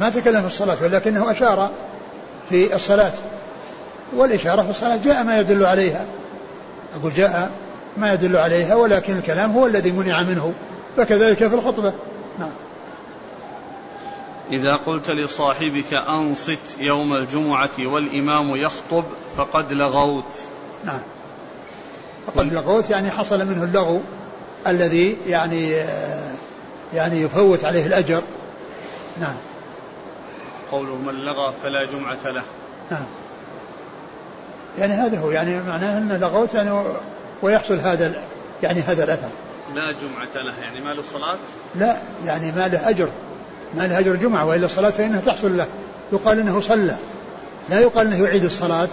[0.00, 1.70] ما تكلم في الصلاة ولكنه أشار
[2.48, 3.12] في الصلاة.
[4.16, 6.04] والإشارة في الصلاة جاء ما يدل عليها.
[7.00, 7.50] أقول جاء
[7.96, 10.52] ما يدل عليها ولكن الكلام هو الذي منع منه
[10.96, 11.92] فكذلك في الخطبة.
[12.38, 12.50] نعم.
[14.50, 19.04] إذا قلت لصاحبك أنصت يوم الجمعة والإمام يخطب
[19.36, 20.32] فقد لغوت.
[20.84, 21.00] نعم.
[22.26, 24.00] فقد لغوت يعني حصل منه اللغو
[24.66, 25.70] الذي يعني
[26.94, 28.22] يعني يفوت عليه الأجر.
[29.20, 29.34] نعم.
[30.72, 32.42] قوله من لغى فلا جمعة له.
[32.90, 33.06] نعم.
[34.78, 36.82] يعني هذا هو يعني معناه أن لغوت يعني
[37.42, 38.14] ويحصل هذا
[38.62, 39.28] يعني هذا الأثر.
[39.74, 41.38] لا جمعة له يعني ما له صلاة؟
[41.74, 41.96] لا
[42.26, 43.08] يعني ما له أجر.
[43.74, 45.66] ما له أجر جمعة وإلا الصلاة فإنها تحصل له.
[46.12, 46.96] يقال إنه صلى.
[47.70, 48.88] لا يقال إنه يعيد الصلاة.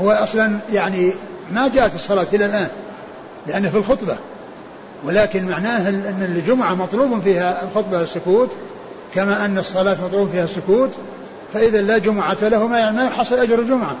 [0.00, 1.12] هو أصلا يعني
[1.50, 2.68] ما جاءت الصلاة إلى الآن
[3.46, 4.16] لأنه في الخطبة.
[5.04, 8.50] ولكن معناه أن الجمعة مطلوب فيها الخطبة السكوت
[9.14, 10.90] كما أن الصلاة مطلوب فيها السكوت.
[11.54, 13.96] فإذا لا جمعة له ما يحصل أجر الجمعة.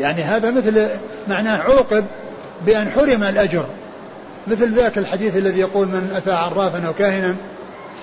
[0.00, 0.88] يعني هذا مثل
[1.28, 2.04] معناه عوقب
[2.66, 3.64] بأن حرم الأجر.
[4.46, 7.34] مثل ذاك الحديث الذي يقول من أتى عرافا أو كاهنا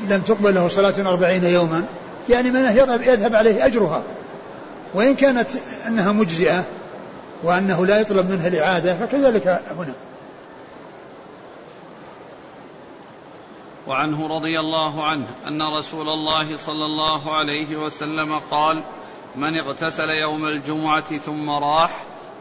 [0.09, 1.83] لم تقبل له صلاة أربعين يوما.
[2.29, 2.59] يعني من
[3.05, 4.03] يذهب عليه أجرها.
[4.93, 5.47] وإن كانت
[5.87, 6.63] أنها مجزئة
[7.43, 9.93] وأنه لا يطلب منها الإعادة فكذلك هنا.
[13.87, 18.81] وعنه رضي الله عنه أن رسول الله صلى الله عليه وسلم قال
[19.35, 21.91] من اغتسل يوم الجمعة ثم راح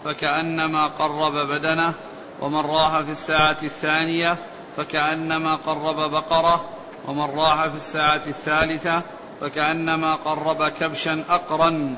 [0.05, 1.93] فكأنما قرب بدنه
[2.41, 4.37] ومن راح في الساعة الثانية
[4.77, 6.65] فكأنما قرب بقرة
[7.09, 9.03] ومن راح في الساعة الثالثة
[9.41, 11.97] فكأنما قرب كبشا اقرا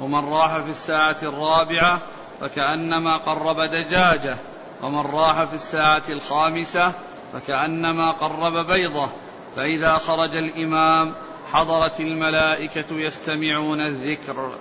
[0.00, 2.00] ومن راح في الساعة الرابعة
[2.42, 4.36] فكأنما قرب دجاجة
[4.82, 6.92] ومن راح في الساعة الخامسة
[7.32, 9.08] فكأنما قرب بيضة.
[9.56, 11.12] فإذا خرج الإمام
[11.52, 14.54] حضرت الملائكة يستمعون الذكر.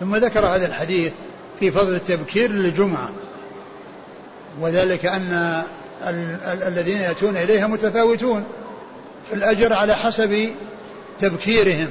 [0.00, 1.12] ثم ذكر هذا الحديث
[1.60, 3.10] في فضل التبكير للجمعة
[4.60, 5.62] وذلك أن
[6.46, 8.44] الذين يأتون إليها متفاوتون
[9.28, 10.50] في الأجر على حسب
[11.18, 11.88] تبكيرهم.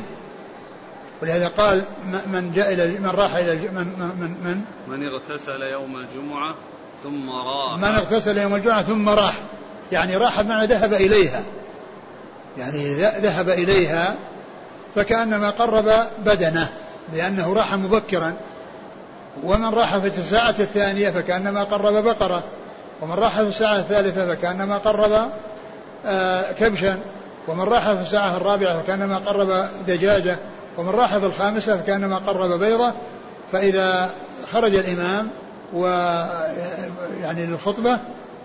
[1.21, 3.87] ولهذا قال من جاء إلى من راح إلى من
[4.19, 6.55] من من, من اغتسل يوم الجمعة
[7.03, 7.77] ثم راح.
[7.77, 9.33] من اغتسل يوم الجمعة ثم راح.
[9.91, 11.43] يعني راح بمعنى ذهب إليها.
[12.57, 14.15] يعني ذهب إليها
[14.95, 15.91] فكأنما قرب
[16.25, 16.69] بدنه
[17.13, 18.33] لأنه راح مبكرا.
[19.43, 22.43] ومن راح في الساعة الثانية فكأنما قرب بقرة.
[23.01, 25.29] ومن راح في الساعة الثالثة فكأنما قرب
[26.05, 26.99] آه، كبشا.
[27.47, 30.39] ومن راح في الساعة الرابعة فكأنما قرب دجاجة.
[30.79, 32.93] ومن راح الخامسة فكأنما قرب بيضة
[33.51, 34.09] فإذا
[34.51, 35.29] خرج الإمام
[35.73, 35.85] و
[37.21, 37.97] يعني للخطبة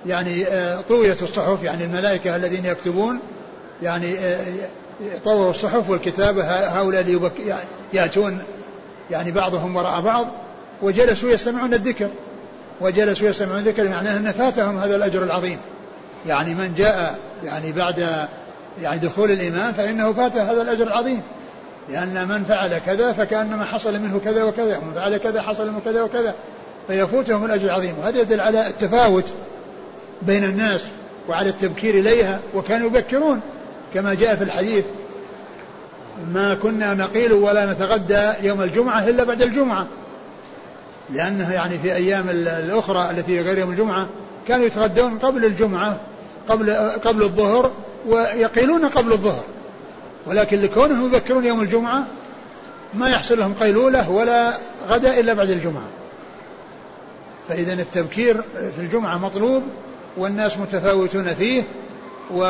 [0.06, 3.18] يعني آه، طويت الصحف يعني الملائكة الذين يكتبون
[3.82, 4.38] يعني آه،
[5.24, 7.30] طووا الصحف والكتابة هؤلاء
[7.92, 8.38] يأتون
[9.10, 10.26] يعني بعضهم وراء بعض
[10.82, 12.08] وجلسوا يستمعون الذكر
[12.80, 15.58] وجلسوا يستمعون الذكر معناه أن فاتهم هذا الأجر العظيم.
[16.26, 18.26] يعني من جاء يعني بعد
[18.82, 21.22] يعني دخول الإمام فإنه فاته هذا الأجر العظيم.
[21.88, 26.02] لأن من فعل كذا فكأنما حصل منه كذا وكذا ومن فعل كذا حصل منه كذا
[26.02, 26.34] وكذا.
[26.88, 29.24] فيفوتهم الأجر العظيم وهذا يدل على التفاوت
[30.22, 30.80] بين الناس
[31.28, 33.40] وعلى التبكير إليها وكانوا يبكرون.
[33.94, 34.84] كما جاء في الحديث
[36.32, 39.86] ما كنا نقيل ولا نتغدى يوم الجمعة إلا بعد الجمعة.
[41.10, 44.06] لأنها يعني في أيام الأخرى التي غير يوم الجمعة
[44.48, 45.96] كانوا يتغدون قبل الجمعة
[46.48, 46.70] قبل
[47.04, 47.70] قبل الظهر
[48.08, 49.44] ويقيلون قبل الظهر.
[50.26, 52.04] ولكن لكونهم يبكرون يوم الجمعة
[52.94, 54.58] ما يحصل لهم قيلولة ولا
[54.88, 55.88] غدا إلا بعد الجمعة.
[57.48, 58.42] فإذا التبكير
[58.76, 59.62] في الجمعة مطلوب
[60.16, 61.62] والناس متفاوتون فيه
[62.34, 62.40] و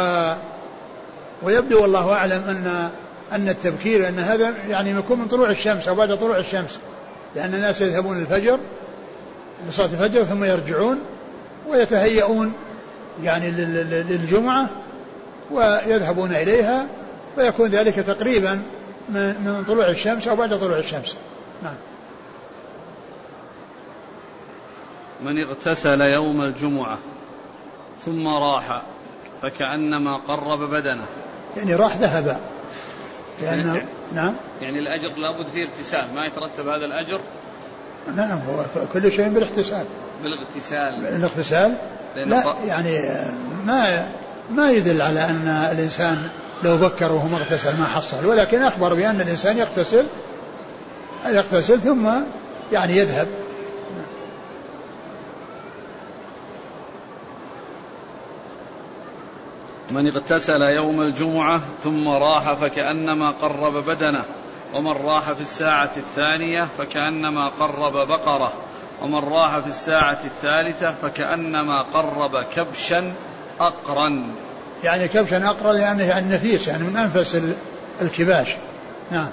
[1.43, 2.91] ويبدو والله أعلم أن
[3.33, 6.79] أن التبكير أن هذا يعني يكون من طلوع الشمس أو بعد طلوع الشمس.
[7.37, 8.59] لأن الناس يذهبون الفجر
[9.69, 11.01] لصلاة الفجر ثم يرجعون
[11.69, 12.53] ويتهيئون
[13.23, 14.69] يعني للجمعة
[15.51, 16.87] ويذهبون إليها
[17.39, 18.63] ويكون ذلك تقريبا
[19.09, 21.17] من طلوع الشمس أو بعد طلوع الشمس.
[21.63, 21.75] نعم.
[25.23, 26.99] من اغتسل يوم الجمعة
[28.05, 28.83] ثم راح
[29.43, 31.07] فكأنما قرب بدنه.
[31.57, 32.41] يعني راح ذهب.
[33.43, 33.83] لأن يعني
[34.15, 34.35] نعم.
[34.61, 37.21] يعني الأجر لابد فيه اغتسال ما يترتب هذا الأجر.
[38.17, 39.87] نعم هو كل شيء بالاغتسال.
[40.23, 41.07] بالاغتسال.
[41.07, 41.77] الاغتسال
[42.17, 43.01] لا يعني
[43.65, 44.09] ما
[44.51, 46.29] ما يدل على أن الإنسان
[46.63, 50.07] لو بكر وهو ما اغتسل ما حصل ولكن أخبر بأن الإنسان يغتسل
[51.27, 52.09] يغتسل ثم
[52.73, 53.29] يعني يذهب.
[59.91, 64.25] من اغتسل يوم الجمعة ثم راح فكأنما قرب بدنه
[64.75, 68.53] ومن راح في الساعة الثانية فكأنما قرب بقرة
[69.03, 73.13] ومن راح في الساعة الثالثة فكأنما قرب كبشا
[73.61, 74.35] أقرا
[74.85, 77.43] يعني كبشا أقرا لأنه يعني نفيس يعني من أنفس
[78.01, 78.49] الكباش.
[79.11, 79.31] نعم.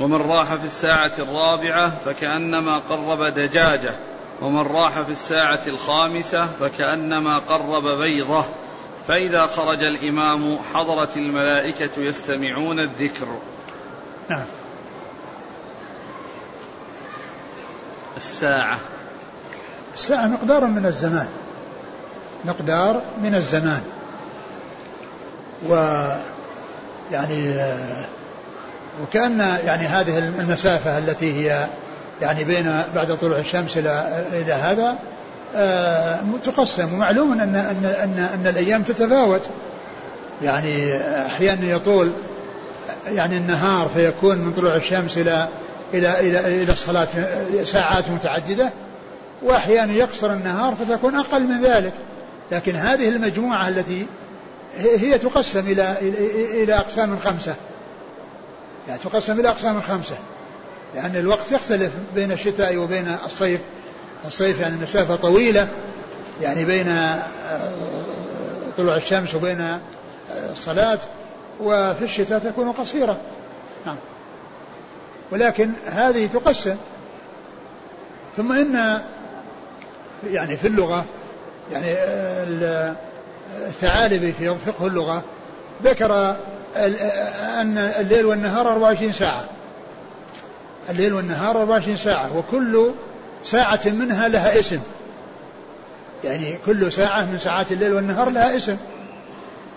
[0.00, 3.92] ومن راح في الساعة الرابعة فكأنما قرب دجاجة.
[4.42, 8.44] ومن راح في الساعة الخامسة فكأنما قرب بيضة.
[9.08, 13.26] فإذا خرج الإمام حضرت الملائكة يستمعون الذكر.
[14.30, 14.46] نعم.
[18.16, 18.78] الساعة.
[19.94, 21.28] الساعة مقدار من الزمان.
[22.44, 23.80] مقدار من الزمان.
[25.68, 25.74] و
[27.12, 27.54] يعني
[29.02, 31.66] وكأن يعني هذه المسافة التي هي
[32.20, 34.98] يعني بين بعد طلوع الشمس إلى إلى هذا
[35.56, 36.94] آه، تقسم.
[36.94, 39.48] ومعلوم أن أن أن أن الأيام تتفاوت.
[40.42, 42.12] يعني أحيانا يطول
[43.08, 45.48] يعني النهار فيكون من طلوع الشمس إلى
[45.94, 47.08] إلى إلى إلى الصلاة
[47.64, 48.70] ساعات متعددة
[49.42, 51.92] وأحيانا يقصر النهار فتكون أقل من ذلك.
[52.52, 54.06] لكن هذه المجموعة التي
[54.76, 55.96] هي تقسم إلى
[56.62, 57.54] إلى أقسام خمسة.
[58.88, 60.16] يعني تقسم إلى أقسام خمسة.
[60.94, 63.60] لأن الوقت يختلف بين الشتاء وبين الصيف.
[64.24, 65.68] الصيف يعني مسافة طويلة.
[66.42, 67.22] يعني بين آه،
[68.76, 69.80] طلوع الشمس وبين آه،
[70.52, 70.98] الصلاة.
[71.60, 73.20] وفي الشتاء تكون قصيرة.
[73.86, 73.96] نعم.
[75.30, 76.76] ولكن هذه تقسم.
[78.36, 79.00] ثم إن
[80.30, 81.04] يعني في اللغة
[81.72, 81.94] يعني
[83.66, 85.22] الثعالبي في فقه اللغة
[85.84, 86.36] ذكر
[87.60, 89.44] أن الليل والنهار 24 ساعة.
[90.90, 92.90] الليل والنهار 24 ساعة وكل
[93.44, 94.80] ساعة منها لها اسم.
[96.24, 98.76] يعني كل ساعة من ساعات الليل والنهار لها اسم.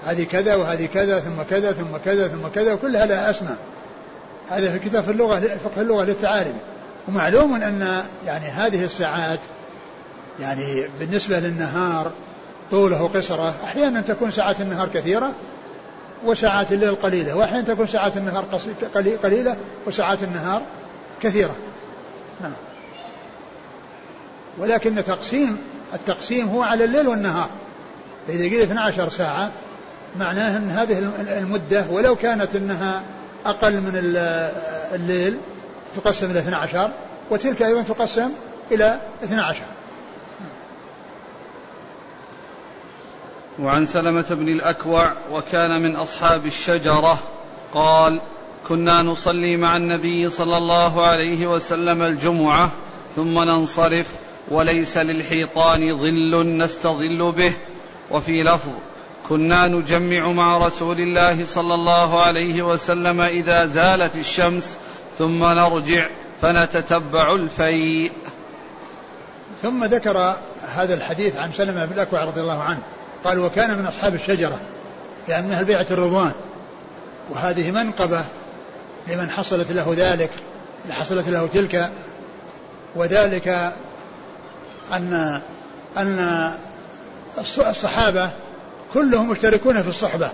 [0.06, 3.58] هذه كذا وهذه كذا ثم كذا ثم كذا ثم كذا وكلها لها أسماء.
[4.50, 6.54] هذا في كتاب اللغة فقه اللغة للتعارف
[7.08, 9.40] ومعلوم أن يعني هذه الساعات
[10.42, 12.12] يعني بالنسبة للنهار
[12.72, 15.32] طوله قصرة أحيانا تكون ساعات النهار كثيرة
[16.26, 18.46] وساعات الليل قليلة وأحيانا تكون ساعات النهار
[19.24, 20.62] قليلة وساعات النهار
[21.22, 21.56] كثيرة.
[22.42, 22.52] نعم.
[24.58, 25.58] ولكن تقسيم
[25.94, 27.50] التقسيم هو على الليل والنهار.
[28.28, 29.52] فإذا قيل 12 ساعة
[30.20, 33.04] معناه أن هذه المدة ولو كانت أنها
[33.46, 33.92] أقل من
[34.94, 35.38] الليل
[35.96, 36.92] تقسم إلى 12
[37.32, 38.30] وتلك أيضا تقسم
[38.72, 39.60] إلى 12
[43.60, 47.20] وعن سلمة بن الأكوع وكان من أصحاب الشجرة
[47.74, 48.22] قال
[48.68, 52.72] كنا نصلي مع النبي صلى الله عليه وسلم الجمعة
[53.16, 54.08] ثم ننصرف
[54.52, 57.54] وليس للحيطان ظل نستظل به.
[58.12, 58.72] وفي لفظ
[59.30, 64.78] كنا نجمع مع رسول الله صلى الله عليه وسلم إذا زالت الشمس
[65.18, 66.08] ثم نرجع
[66.42, 68.12] فنتتبع الفيء.
[69.62, 70.36] ثم ذكر
[70.74, 72.82] هذا الحديث عن سلمة بن الأكوع رضي الله عنه.
[73.24, 74.60] قال وكان من أصحاب الشجرة
[75.28, 76.32] لأنها بيعة الرضوان.
[77.30, 78.24] وهذه منقبة
[79.08, 80.30] لمن حصلت له ذلك
[80.90, 81.90] حصلت له تلك.
[82.96, 83.74] وذلك
[84.94, 85.42] أن
[85.98, 86.52] أن
[87.58, 88.30] الصحابة
[88.94, 90.30] كلهم مشتركون في الصحبة.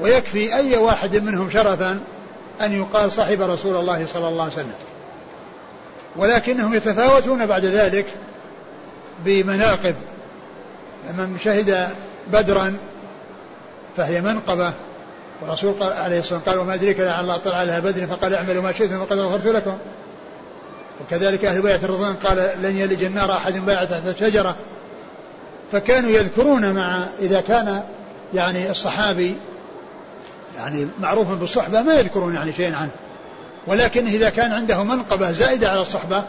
[0.00, 2.00] ويكفي أي واحد منهم شرفا
[2.60, 4.74] أن يقال صاحب رسول الله صلى الله عليه وسلم.
[6.16, 8.06] ولكنهم يتفاوتون بعد ذلك
[9.24, 9.94] بمناقب.
[11.12, 11.88] من شهد
[12.32, 12.76] بدرا
[13.96, 14.72] فهي منقبة.
[15.42, 18.72] والرسول عليه الصلاة والسلام قال وما أدريك لعل الله طلع على بدر فقال اعملوا ما
[18.72, 19.78] شئتم فقد غفرت لكم.
[21.00, 24.56] وكذلك أهل بيعة الرضوان قال لن يلج النار أحد بايع تحت الشجرة.
[25.72, 27.82] فكانوا يذكرون مع إذا كان
[28.34, 29.36] يعني الصحابي
[30.56, 32.90] يعني معروف بالصحبة ما يذكرون يعني شيئا عنه.
[33.66, 36.24] ولكن إذا كان عنده منقبة زائدة على الصحبة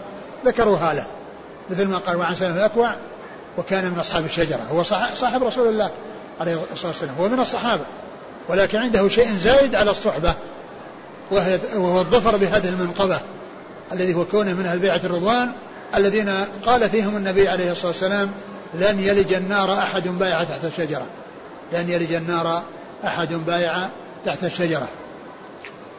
[0.45, 1.05] ذكروها له.
[1.69, 2.95] مثل ما قال وعن سلم الأكوع
[3.58, 4.62] وكان من أصحاب الشجرة.
[4.72, 4.84] هو
[5.16, 5.91] صاحب رسول الله
[6.39, 7.16] عليه الصلاة والسلام.
[7.20, 7.84] هو من الصحابة.
[8.49, 10.34] ولكن عنده شيء زايد على الصحبة
[11.32, 13.20] وهو الظفر بهذه المنقبة
[13.91, 15.51] الذي هو كونه من أهل بيعة الرضوان
[15.95, 16.30] الذين
[16.66, 18.32] قال فيهم النبي عليه الصلاة والسلام
[18.74, 21.06] لن يلج النار أحد بايع تحت الشجرة.
[21.74, 22.64] لن يلج النار
[23.06, 23.89] أحد بايع
[24.26, 24.88] تحت الشجرة.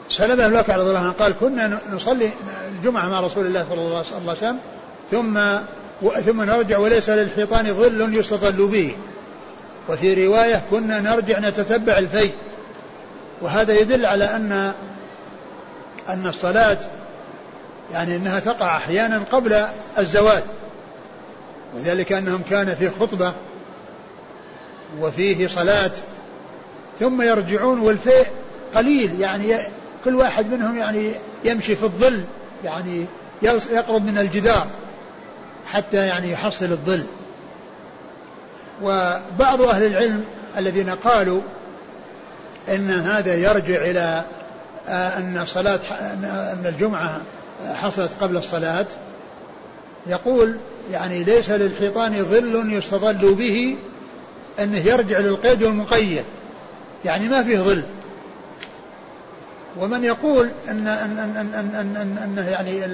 [0.09, 2.31] سلمة بن رضي الله عنه قال كنا نصلي
[2.69, 3.81] الجمعة مع رسول الله صلى
[4.19, 4.59] الله عليه وسلم
[5.11, 5.39] ثم
[6.27, 8.97] ثم نرجع وليس للحيطان ظل يستظل به.
[9.89, 12.31] وفي رواية كنا نرجع نتتبع الفي
[13.43, 14.73] وهذا يدل على أن
[16.09, 16.79] أن الصلاة
[17.93, 19.67] يعني أنها تقع أحيانا قبل
[19.99, 20.43] الزوال.
[21.77, 23.33] وذلك أنهم كان في خطبة
[25.01, 25.93] وفيه صلاة.
[27.01, 28.27] ثم يرجعون والفيء
[28.75, 29.21] قليل.
[29.21, 29.57] يعني
[30.05, 31.13] كل واحد منهم يعني
[31.45, 32.25] يمشي في الظل.
[32.65, 33.05] يعني
[33.43, 34.67] يقرب من الجدار.
[35.67, 37.05] حتى يعني يحصل الظل
[38.83, 40.25] وبعض أهل العلم
[40.59, 41.41] الذين قالوا
[42.69, 44.25] ان هذا يرجع إلى
[44.89, 45.81] آه، ان صلاه
[46.53, 47.21] ان الجمعه
[47.75, 48.87] حصلت قبل الصلاه
[50.07, 50.59] يقول
[50.93, 53.77] يعني ليس للحيطان ظل يستظل به
[54.61, 56.25] انه يرجع للقيد والمقيد
[57.05, 57.83] يعني ما فيه ظل
[59.81, 62.85] ومن يقول ان ان ان ان ان, أن, أن يعني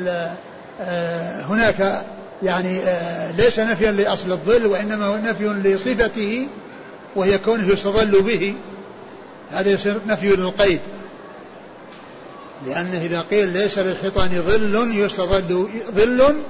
[0.80, 2.02] آه، هناك
[2.42, 6.48] يعني آه، ليس نفيا لأصل الظل وإنما هو نفي لصفته
[7.16, 8.54] وهي كونه يستظل به.
[9.50, 10.80] هذا يصير نفي للقيد.
[12.66, 16.42] لأنه إذا قيل ليس للحيطان ظل يستظل ظل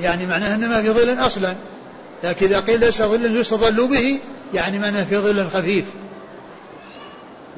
[0.00, 1.54] يعني معناه أنه ما في ظل أصلا.
[2.24, 4.18] لكن إذا قيل ليس ظل يستظل به
[4.54, 5.84] يعني معناه في ظل خفيف.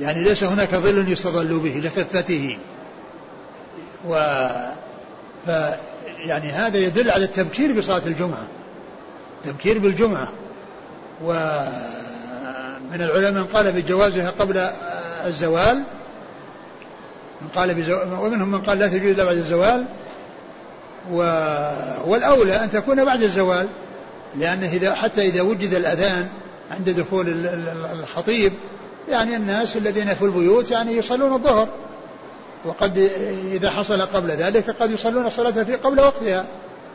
[0.01, 2.59] يعني ليس هناك ظل يستظل به لخفته.
[4.09, 4.15] و
[5.47, 5.51] ف
[6.19, 8.47] يعني هذا يدل على التبكير بصلاة الجمعة.
[9.45, 10.29] تبكير بالجمعة.
[11.25, 14.71] ومن العلماء من قال بجوازها قبل
[15.27, 15.83] الزوال
[17.43, 17.97] من قال بزو...
[18.03, 19.87] ومنهم من قال لا تجوز إلا بعد الزوال.
[21.13, 21.19] و...
[22.07, 23.69] والأولى أن تكون بعد الزوال
[24.37, 26.29] لأنه إذا حتى إذا وجد الأذان
[26.71, 27.27] عند دخول
[27.93, 28.53] الخطيب
[29.09, 31.69] يعني الناس الذين في البيوت يعني يصلون الظهر.
[32.65, 32.99] وقد
[33.53, 36.47] إذا حصل قبل ذلك قد يصلون الصلاة في قبل وقتها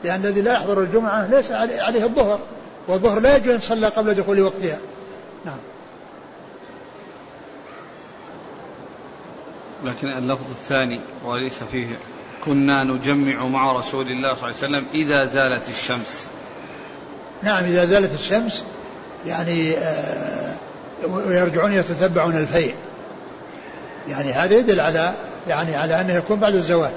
[0.03, 2.39] لأن الذي لا يحضر الجمعة ليس عليه الظهر
[2.87, 4.77] والظهر لا يجوز أن يصلى قبل دخول وقتها.
[5.45, 5.57] نعم.
[9.85, 11.87] لكن اللفظ الثاني وليس فيه
[12.45, 16.27] كنا نجمع مع رسول الله صلى الله عليه وسلم إذا زالت الشمس.
[17.43, 18.63] نعم إذا زالت الشمس
[19.25, 20.55] يعني آه
[21.07, 22.75] ويرجعون يتتبعون الفيء
[24.07, 25.13] يعني هذا يدل على
[25.47, 26.91] يعني على أنه يكون بعد الزوال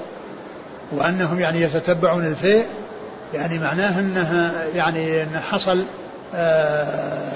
[0.91, 2.65] وأنهم يعني يتتبعون الفيء
[3.33, 5.83] يعني معناه أنها يعني أن حصل
[6.35, 7.31] آه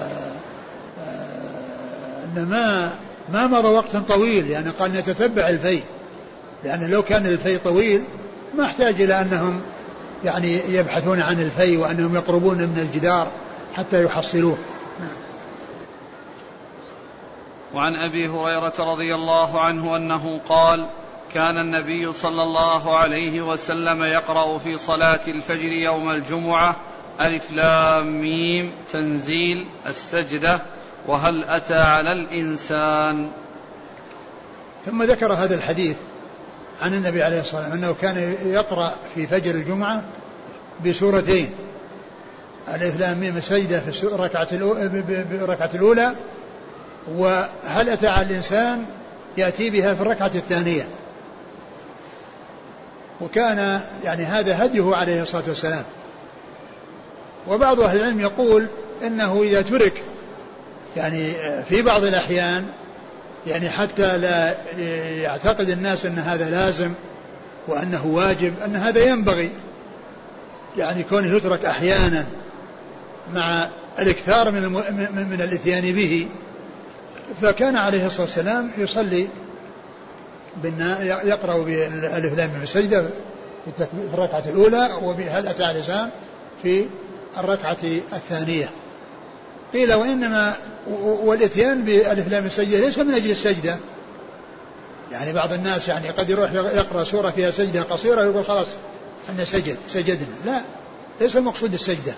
[1.00, 2.90] آه أن ما
[3.34, 5.84] ما مضى وقت طويل يعني قال نتتبع الفيء
[6.64, 8.04] لأن لو كان الفيء طويل
[8.58, 9.62] ما احتاج إلى أنهم
[10.26, 13.28] يعني يبحثون عن الفيء وأنهم يقربون من الجدار
[13.74, 14.58] حتى يحصلوه.
[17.74, 20.86] وعن أبي هريرة رضي الله عنه أنه قال
[21.34, 26.76] كان النبي صلى الله عليه وسلم يقرأ في صلاة الفجر يوم الجمعة
[27.22, 30.60] ألف لام ميم تنزيل السجدة
[31.08, 33.30] وهل أتى على الإنسان.
[34.86, 35.98] ثم ذكر هذا الحديث
[36.82, 40.04] عن النبي عليه الصلاة والسلام أنه كان يقرأ في فجر الجمعة
[40.86, 41.50] بسورتين
[42.68, 44.48] الإف لام ميم السجدة في الركعة
[45.74, 46.16] الأولى
[47.08, 48.86] وهل أتى على الإنسان
[49.38, 50.88] يأتي بها في الركعة الثانية؟
[53.22, 55.84] وكان يعني هذا هديه عليه الصلاة والسلام.
[57.48, 58.68] وبعض أهل العلم يقول
[59.04, 60.04] إنه إذا ترك
[60.98, 61.34] يعني
[61.64, 62.66] في بعض الأحيان
[63.48, 64.56] يعني حتى لا
[65.22, 66.92] يعتقد الناس أن هذا لازم
[67.68, 69.50] وأنه واجب أن هذا ينبغي.
[70.78, 72.26] يعني كونه يترك أحيانا
[73.34, 73.68] مع
[74.00, 74.72] الإكثار من
[75.30, 76.28] من الإتيان به.
[77.42, 79.28] فكان عليه الصلاة والسلام يصلي
[81.04, 83.06] يقرأ بالألف لام من السجده
[83.78, 86.10] في الركعة الأولى وبهل أتى الانسان
[86.64, 86.86] في
[87.38, 87.78] الركعة
[88.14, 88.70] الثانية.
[89.74, 90.54] قيل وإنما
[91.02, 93.78] والإتيان بألف لام السجده ليس من أجل السجدة.
[95.12, 98.68] يعني بعض الناس يعني قد يروح يقرأ سورة فيها سجدة قصيرة ويقول خلاص
[99.30, 100.36] ان سجد سجدنا.
[100.46, 100.62] لا
[101.22, 102.14] ليس المقصود السجدة.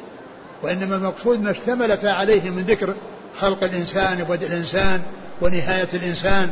[0.64, 2.94] وإنما المقصود ما اشتملت عليه من ذكر
[3.40, 5.02] خلق الإنسان وبدء الإنسان
[5.42, 6.52] ونهاية الإنسان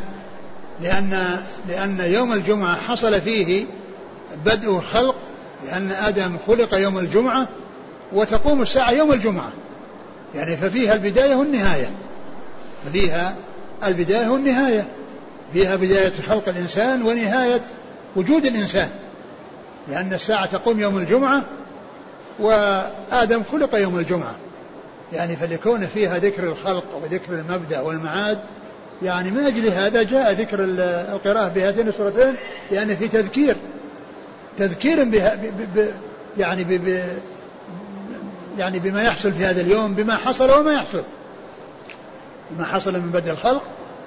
[0.80, 3.64] لأن لأن يوم الجمعة حصل فيه
[4.44, 5.14] بدء الخلق
[5.66, 7.48] لأن آدم خلق يوم الجمعة
[8.12, 9.52] وتقوم الساعة يوم الجمعة.
[10.34, 11.90] يعني ففيها البداية والنهاية.
[12.86, 13.36] ففيها
[13.84, 14.86] البداية والنهاية.
[15.52, 17.60] فيها بداية خلق الإنسان ونهاية
[18.16, 18.88] وجود الإنسان.
[19.88, 21.44] لأن الساعة تقوم يوم الجمعة
[22.40, 24.34] وآدم خلق يوم الجمعة.
[25.12, 28.38] يعني فليكون فيها ذكر الخلق وذكر المبدأ والمعاد.
[29.02, 30.58] يعني من أجل هذا جاء ذكر
[31.14, 32.34] القراءة بهاتين السورتين
[32.70, 33.56] لأن في تذكير.
[34.58, 35.34] تذكير بها
[35.74, 35.88] ب
[36.38, 37.02] يعني ب
[38.58, 41.02] يعني بما يحصل في هذا اليوم بما حصل وما يحصل.
[42.58, 43.62] ما حصل من بدء الخلق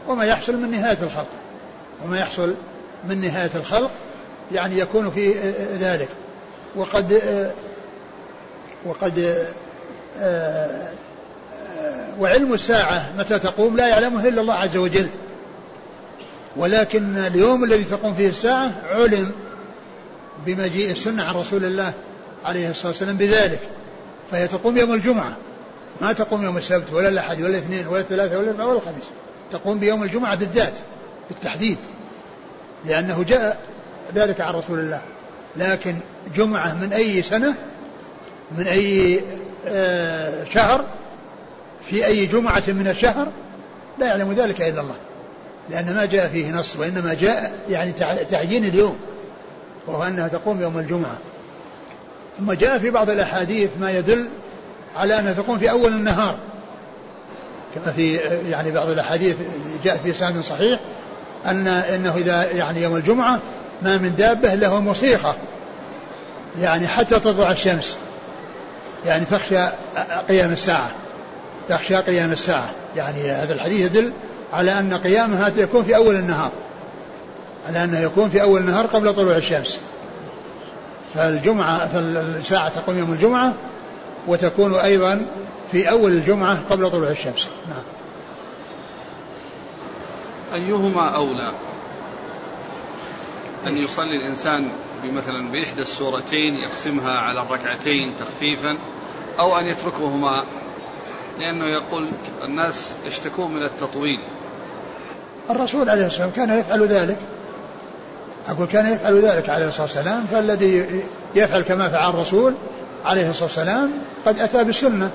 [0.08, 1.30] وما يحصل من نهاية الخلق.
[2.06, 2.54] وما يحصل
[3.10, 3.92] من نهاية الخلق
[4.52, 5.34] يعني يكون في
[5.80, 6.10] ذلك.
[6.76, 7.22] وقد
[8.86, 9.48] وقد آه،
[10.20, 10.90] آه،
[12.20, 15.08] وعلم الساعة متى تقوم لا يعلمه إلا الله عز وجل.
[16.56, 19.32] ولكن اليوم الذي تقوم فيه الساعة علم
[20.46, 21.94] بمجيء السنة عن رسول الله
[22.46, 23.60] عليه الصلاة والسلام بذلك.
[24.32, 25.38] فهي تقوم يوم الجمعة
[26.02, 29.04] ما تقوم يوم السبت ولا الأحد ولا الاثنين ولا الثلاثة ولا الأربعاء ولا الخميس.
[29.52, 30.74] تقوم بيوم الجمعة بالذات
[31.30, 31.78] بالتحديد
[32.86, 33.58] لأنه جاء
[34.16, 35.02] ذلك عن رسول الله.
[35.58, 35.96] لكن
[36.36, 37.54] جمعة من أي سنة
[38.58, 39.22] من أي
[39.68, 40.86] آه، شهر
[41.90, 43.28] في أي جمعة من الشهر
[44.00, 44.96] لا يعلم ذلك إلا الله.
[45.70, 47.92] لأن ما جاء فيه نص وإنما جاء يعني
[48.30, 48.98] تعيين اليوم
[49.88, 51.18] وهو أنها تقوم يوم الجمعة.
[52.40, 54.30] ثم جاء في بعض الأحاديث ما يدل
[54.96, 56.36] على أنها تقوم في أول النهار.
[57.76, 58.16] كما في
[58.50, 59.36] يعني بعض الأحاديث
[59.84, 60.80] جاءت في سند صحيح
[61.46, 63.40] أن أنه إذا يعني يوم الجمعة
[63.82, 65.36] ما من دابة له مصيخة
[66.60, 67.98] يعني حتى تطلع الشمس.
[69.06, 69.68] يعني تخشى
[70.30, 70.92] قيام الساعة.
[71.70, 72.70] تخشى قيام الساعة.
[72.96, 74.14] يعني هذا الحديث يدل
[74.54, 76.52] على أن قيامها يكون في أول النهار.
[77.68, 79.80] على أنه يكون في أول النهار قبل طلوع الشمس.
[81.14, 83.54] فالجمعة فالساعة تقوم يوم الجمعة
[84.28, 85.26] وتكون أيضا
[85.72, 87.48] في أول الجمعة قبل طلوع الشمس.
[87.70, 87.84] نعم.
[90.54, 91.52] أيهما أولى؟
[93.68, 94.70] أن يصلي الإنسان
[95.04, 98.78] بمثلا بإحدى السورتين يقسمها على الركعتين تخفيفا
[99.40, 100.44] أو أن يتركهما
[101.40, 102.12] لأنه يقول
[102.44, 104.20] الناس يشتكون من التطويل.
[105.50, 107.18] الرسول عليه الصلاة والسلام كان يفعل ذلك.
[108.48, 111.04] أقول كان يفعل ذلك عليه الصلاة والسلام فالذي
[111.36, 112.54] يفعل كما فعل الرسول
[113.06, 113.92] عليه الصلاة والسلام
[114.26, 115.10] قد أتى بالسنة.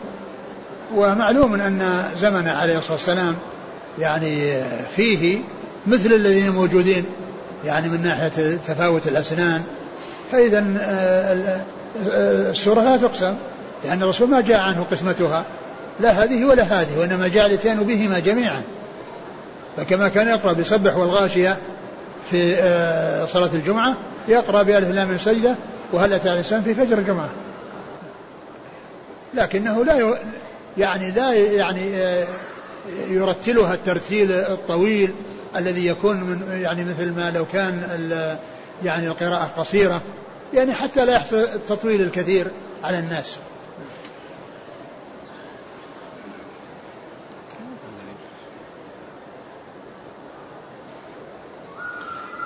[0.95, 3.37] ومعلوم أن زمن عليه الصلاة والسلام
[3.99, 4.63] يعني
[4.97, 5.39] فيه
[5.87, 7.05] مثل الذين موجودين.
[7.65, 9.63] يعني من ناحية تفاوت الأسنان
[10.33, 11.61] فإذا آه،
[12.11, 13.35] آه، السورة لا تقسم
[13.85, 15.45] لأن الرسول ما جاء عنه قسمتها
[16.01, 18.63] لا هذه ولا هذه وإنما جاء الاتيان بهما جميعا.
[19.77, 21.57] فكما كان يقرأ بسبح والغاشية
[22.31, 23.97] في آه، صلاة الجمعة
[24.29, 25.55] يقرأ بألف لام سجدة
[25.93, 27.29] وهل أتى الإنسان في فجر الجمعة؟
[29.35, 30.19] لكنه لا
[30.79, 31.93] يعني لا يعني
[33.11, 35.11] يرتلها الترتيل الطويل
[35.57, 37.83] الذي يكون من يعني مثل ما لو كان
[38.85, 40.03] يعني القراءة قصيرة
[40.55, 42.51] يعني حتى لا يحصل التطويل الكثير
[42.85, 43.39] على الناس.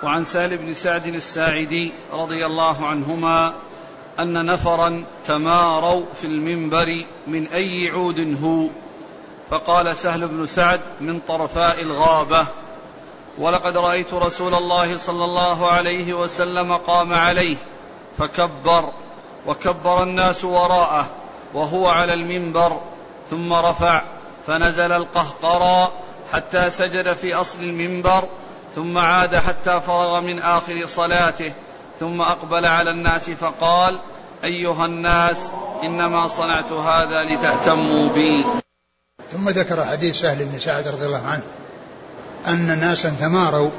[0.02, 3.52] وعن سهل بن سعد الساعدي رضي الله عنهما
[4.18, 8.68] أن نفرا تماروا في المنبر من أي عود هو؟
[9.50, 12.46] فقال سهل بن سعد من طرفاء الغابة.
[13.38, 17.56] ولقد رأيت رسول الله صلى الله عليه وسلم قام عليه
[18.18, 18.88] فكبر
[19.46, 21.10] وكبر الناس وراءه
[21.54, 22.80] وهو على المنبر
[23.30, 24.02] ثم رفع
[24.46, 25.92] فنزل القهقرى
[26.32, 28.24] حتى سجد في أصل المنبر
[28.74, 31.52] ثم عاد حتى فرغ من آخر صلاته
[32.00, 33.98] ثم أقبل على الناس فقال
[34.44, 35.38] أيها الناس
[35.82, 38.44] إنما صنعت هذا لتأتموا بي.
[39.32, 41.42] ثم ذكر حديث سهل بن سعد رضي الله عنه
[42.48, 43.70] أن ناسا تماروا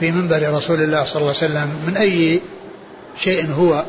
[0.00, 2.40] في منبر رسول الله صلى الله عليه وسلم من أي
[3.18, 3.84] شيء هو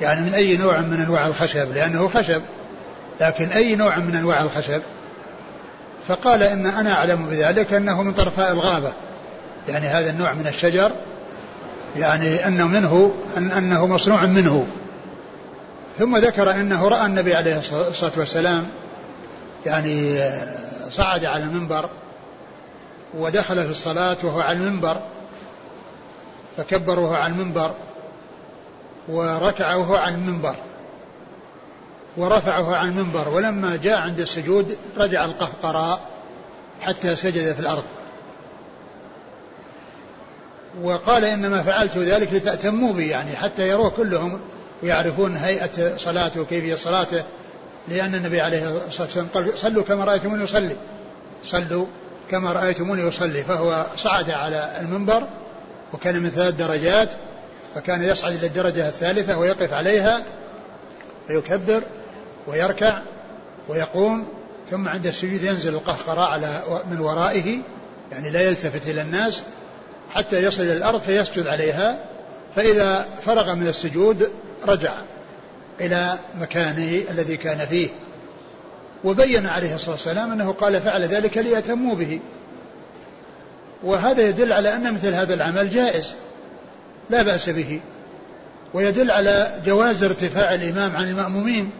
[0.00, 2.42] يعني من أي نوع من أنواع الخشب لأنه خشب
[3.20, 4.82] لكن أي نوع من أنواع الخشب؟
[6.08, 8.92] فقال إن أنا أعلم بذلك أنه من طرفاء الغابة
[9.68, 10.90] يعني هذا النوع من الشجر
[11.96, 14.66] يعني أنه منه أن أنه مصنوع منه.
[15.98, 18.66] ثم ذكر أنه رأى النبي عليه الصلاة والسلام
[19.66, 20.20] يعني
[20.90, 21.88] صعد على المنبر
[23.16, 24.96] ودخل في الصلاة وهو على المنبر
[26.56, 27.74] فكبر وهو على المنبر
[29.08, 30.54] وركع وهو على المنبر
[32.16, 36.00] ورفعه عن المنبر ولما جاء عند السجود رجع القهقراء
[36.80, 37.84] حتى سجد في الأرض.
[40.82, 44.40] وقال إنما فعلت ذلك لتأتموا بي يعني حتى يروه كلهم
[44.82, 47.22] ويعرفون هيئة صلاته وكيفية صلاته
[47.88, 50.76] لأن النبي عليه الصلاة والسلام قال صلوا كما رأيتموني يصلي
[51.44, 51.86] صلوا.
[52.30, 55.22] كما رأيتموني يصلي فهو صعد على المنبر
[55.92, 57.08] وكان من ثلاث درجات
[57.74, 60.22] فكان يصعد إلى الدرجة الثالثة ويقف عليها
[61.26, 61.82] فيكبر
[62.46, 62.98] ويركع
[63.68, 64.26] ويقوم
[64.70, 67.58] ثم عند السجود ينزل القهقراء على من ورائه
[68.12, 69.42] يعني لا يلتفت إلى الناس
[70.10, 71.98] حتى يصل إلى الأرض فيسجد عليها
[72.56, 74.30] فإذا فرغ من السجود
[74.66, 74.92] رجع
[75.80, 77.88] إلى مكانه الذي كان فيه.
[79.04, 82.20] وبين عليه الصلاة والسلام أنه قال فعل ذلك ليتموا به.
[83.82, 86.14] وهذا يدل على أن مثل هذا العمل جائز
[87.10, 87.80] لا بأس به.
[88.74, 91.70] ويدل على جواز ارتفاع الإمام عن المأمومين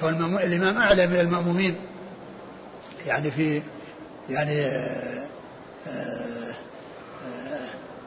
[0.00, 1.76] كون الإمام أعلى من المأمومين.
[3.06, 3.62] يعني في
[4.30, 5.24] يعني آه،
[5.88, 6.54] آه،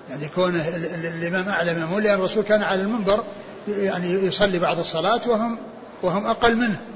[0.10, 0.56] يعني كون
[0.96, 3.24] الإمام أعلى من المأمومين لأن الرسول كان على المنبر
[3.68, 5.58] يعني يصلي بعض الصلاة وهم
[6.04, 6.93] وهم أقل منه.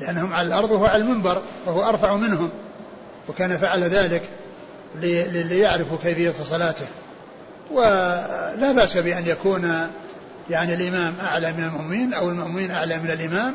[0.00, 2.50] لأنهم على الأرض وهو على المنبر وهو أرفع منهم.
[3.28, 4.22] وكان فعل ذلك
[4.94, 6.86] ليعرفوا كيفية صلاته.
[7.70, 9.90] ولا بأس بأن يكون
[10.50, 13.54] يعني الإمام أعلى من المؤمنين أو المؤمنين أعلى من الإمام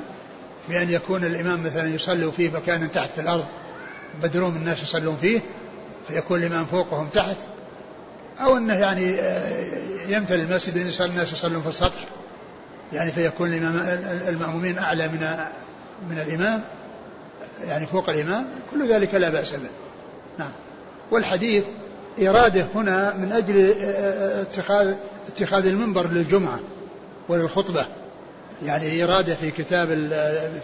[0.70, 3.46] بأن يكون الإمام مثلا يصلوا في مكان تحت في الأرض
[4.24, 5.42] بدروم الناس يصلون فيه
[6.08, 7.36] فيكون الإمام فوقهم تحت.
[8.40, 12.00] أو أنه يعني آه، يمتلئ المسجد أن الناس يصلون في السطح.
[12.94, 13.76] يعني فيكون الإمام
[14.28, 15.40] المأمومين أعلى من
[16.10, 16.64] من الإمام
[17.68, 19.70] يعني فوق الإمام كل ذلك لا بأس به.
[20.40, 20.52] نعم.
[21.12, 21.64] والحديث
[22.20, 24.94] إرادة هنا من أجل آه، آه، اتخاذ
[25.28, 26.60] اتخاذ المنبر للجمعة
[27.30, 27.86] وللخطبة.
[28.66, 29.88] يعني إرادة في كتاب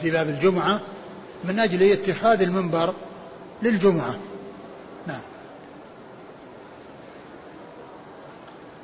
[0.02, 0.82] في باب الجمعة
[1.44, 2.94] من أجل اتخاذ المنبر
[3.62, 4.16] للجمعة.
[5.08, 5.22] نعم.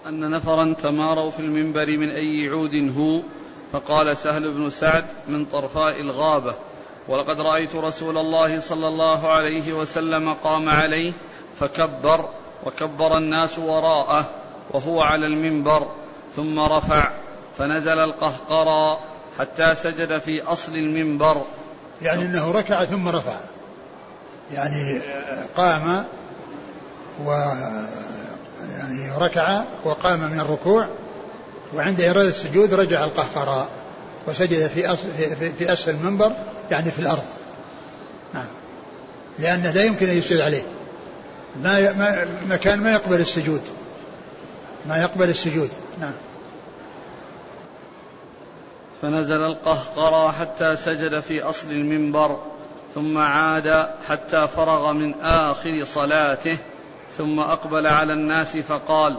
[0.07, 3.21] أن نفرا تماروا في المنبر من أي عود هو
[3.75, 6.53] فقال سهل بن سعد من طرفاء الغابة
[7.07, 11.13] ولقد رأيت رسول الله صلى الله عليه وسلم قام عليه
[11.59, 12.29] فكبر
[12.65, 14.29] وكبر الناس وراءه
[14.71, 15.87] وهو على المنبر
[16.35, 17.11] ثم رفع
[17.57, 18.99] فنزل القهقرى
[19.39, 21.41] حتى سجد في أصل المنبر.
[22.01, 23.39] يعني أنه ركع ثم رفع.
[24.51, 25.01] يعني
[25.57, 26.05] قام
[27.25, 27.31] و
[28.77, 30.87] يعني ركع وقام من الركوع
[31.75, 33.69] وعند إرادة السجود رجع القهقراء
[34.27, 36.31] وسجد في في, في أسفل المنبر
[36.71, 37.23] يعني في الأرض.
[38.33, 38.47] نعم.
[39.39, 40.63] لأنه لا يمكن أن يسجد عليه.
[41.63, 43.61] ما ما مكان ما يقبل السجود.
[44.85, 45.69] ما يقبل السجود.
[45.99, 46.13] نعم.
[49.01, 52.39] فنزل القهقرى حتى سجد في أصل المنبر
[52.95, 56.57] ثم عاد حتى فرغ من آخر صلاته
[57.17, 59.17] ثم أقبل على الناس فقال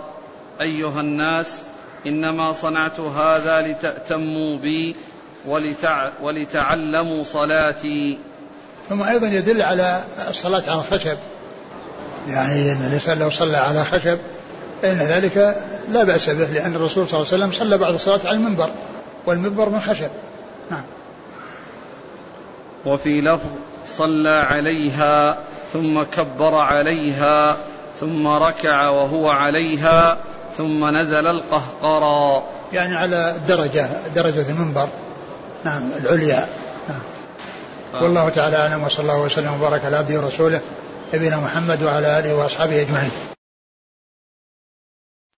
[0.60, 1.62] أيها الناس
[2.06, 4.96] إنما صنعت هذا لتأتموا بي
[5.46, 8.18] ولتع ولتعلموا صلاتي.
[8.88, 11.18] ثم أيضا يدل على الصلاة على الخشب
[12.28, 14.18] يعني أن الإنسان لو صلى على خشب
[14.82, 15.56] فإن ذلك
[15.88, 18.70] لا بأس به لأن الرسول صلى الله عليه وسلم صلى بعد الصلاة على المنبر
[19.26, 20.10] والمنبر من خشب.
[20.70, 20.84] نعم.
[22.86, 23.50] وفي لفظ
[23.86, 25.38] صلى عليها
[25.72, 27.56] ثم كبر عليها
[28.00, 30.18] ثم ركع وهو عليها
[30.56, 32.42] ثم نزل القهقرى
[32.72, 34.88] يعني على الدرجة درجة المنبر.
[35.64, 36.46] نعم العليا.
[36.88, 37.00] نعم.
[37.94, 38.02] آه.
[38.02, 40.60] والله تعالى أعلم وصلى الله وسلم وبارك على عبده ورسوله
[41.14, 43.35] نبينا محمد وعلى آله وأصحابه أجمعين.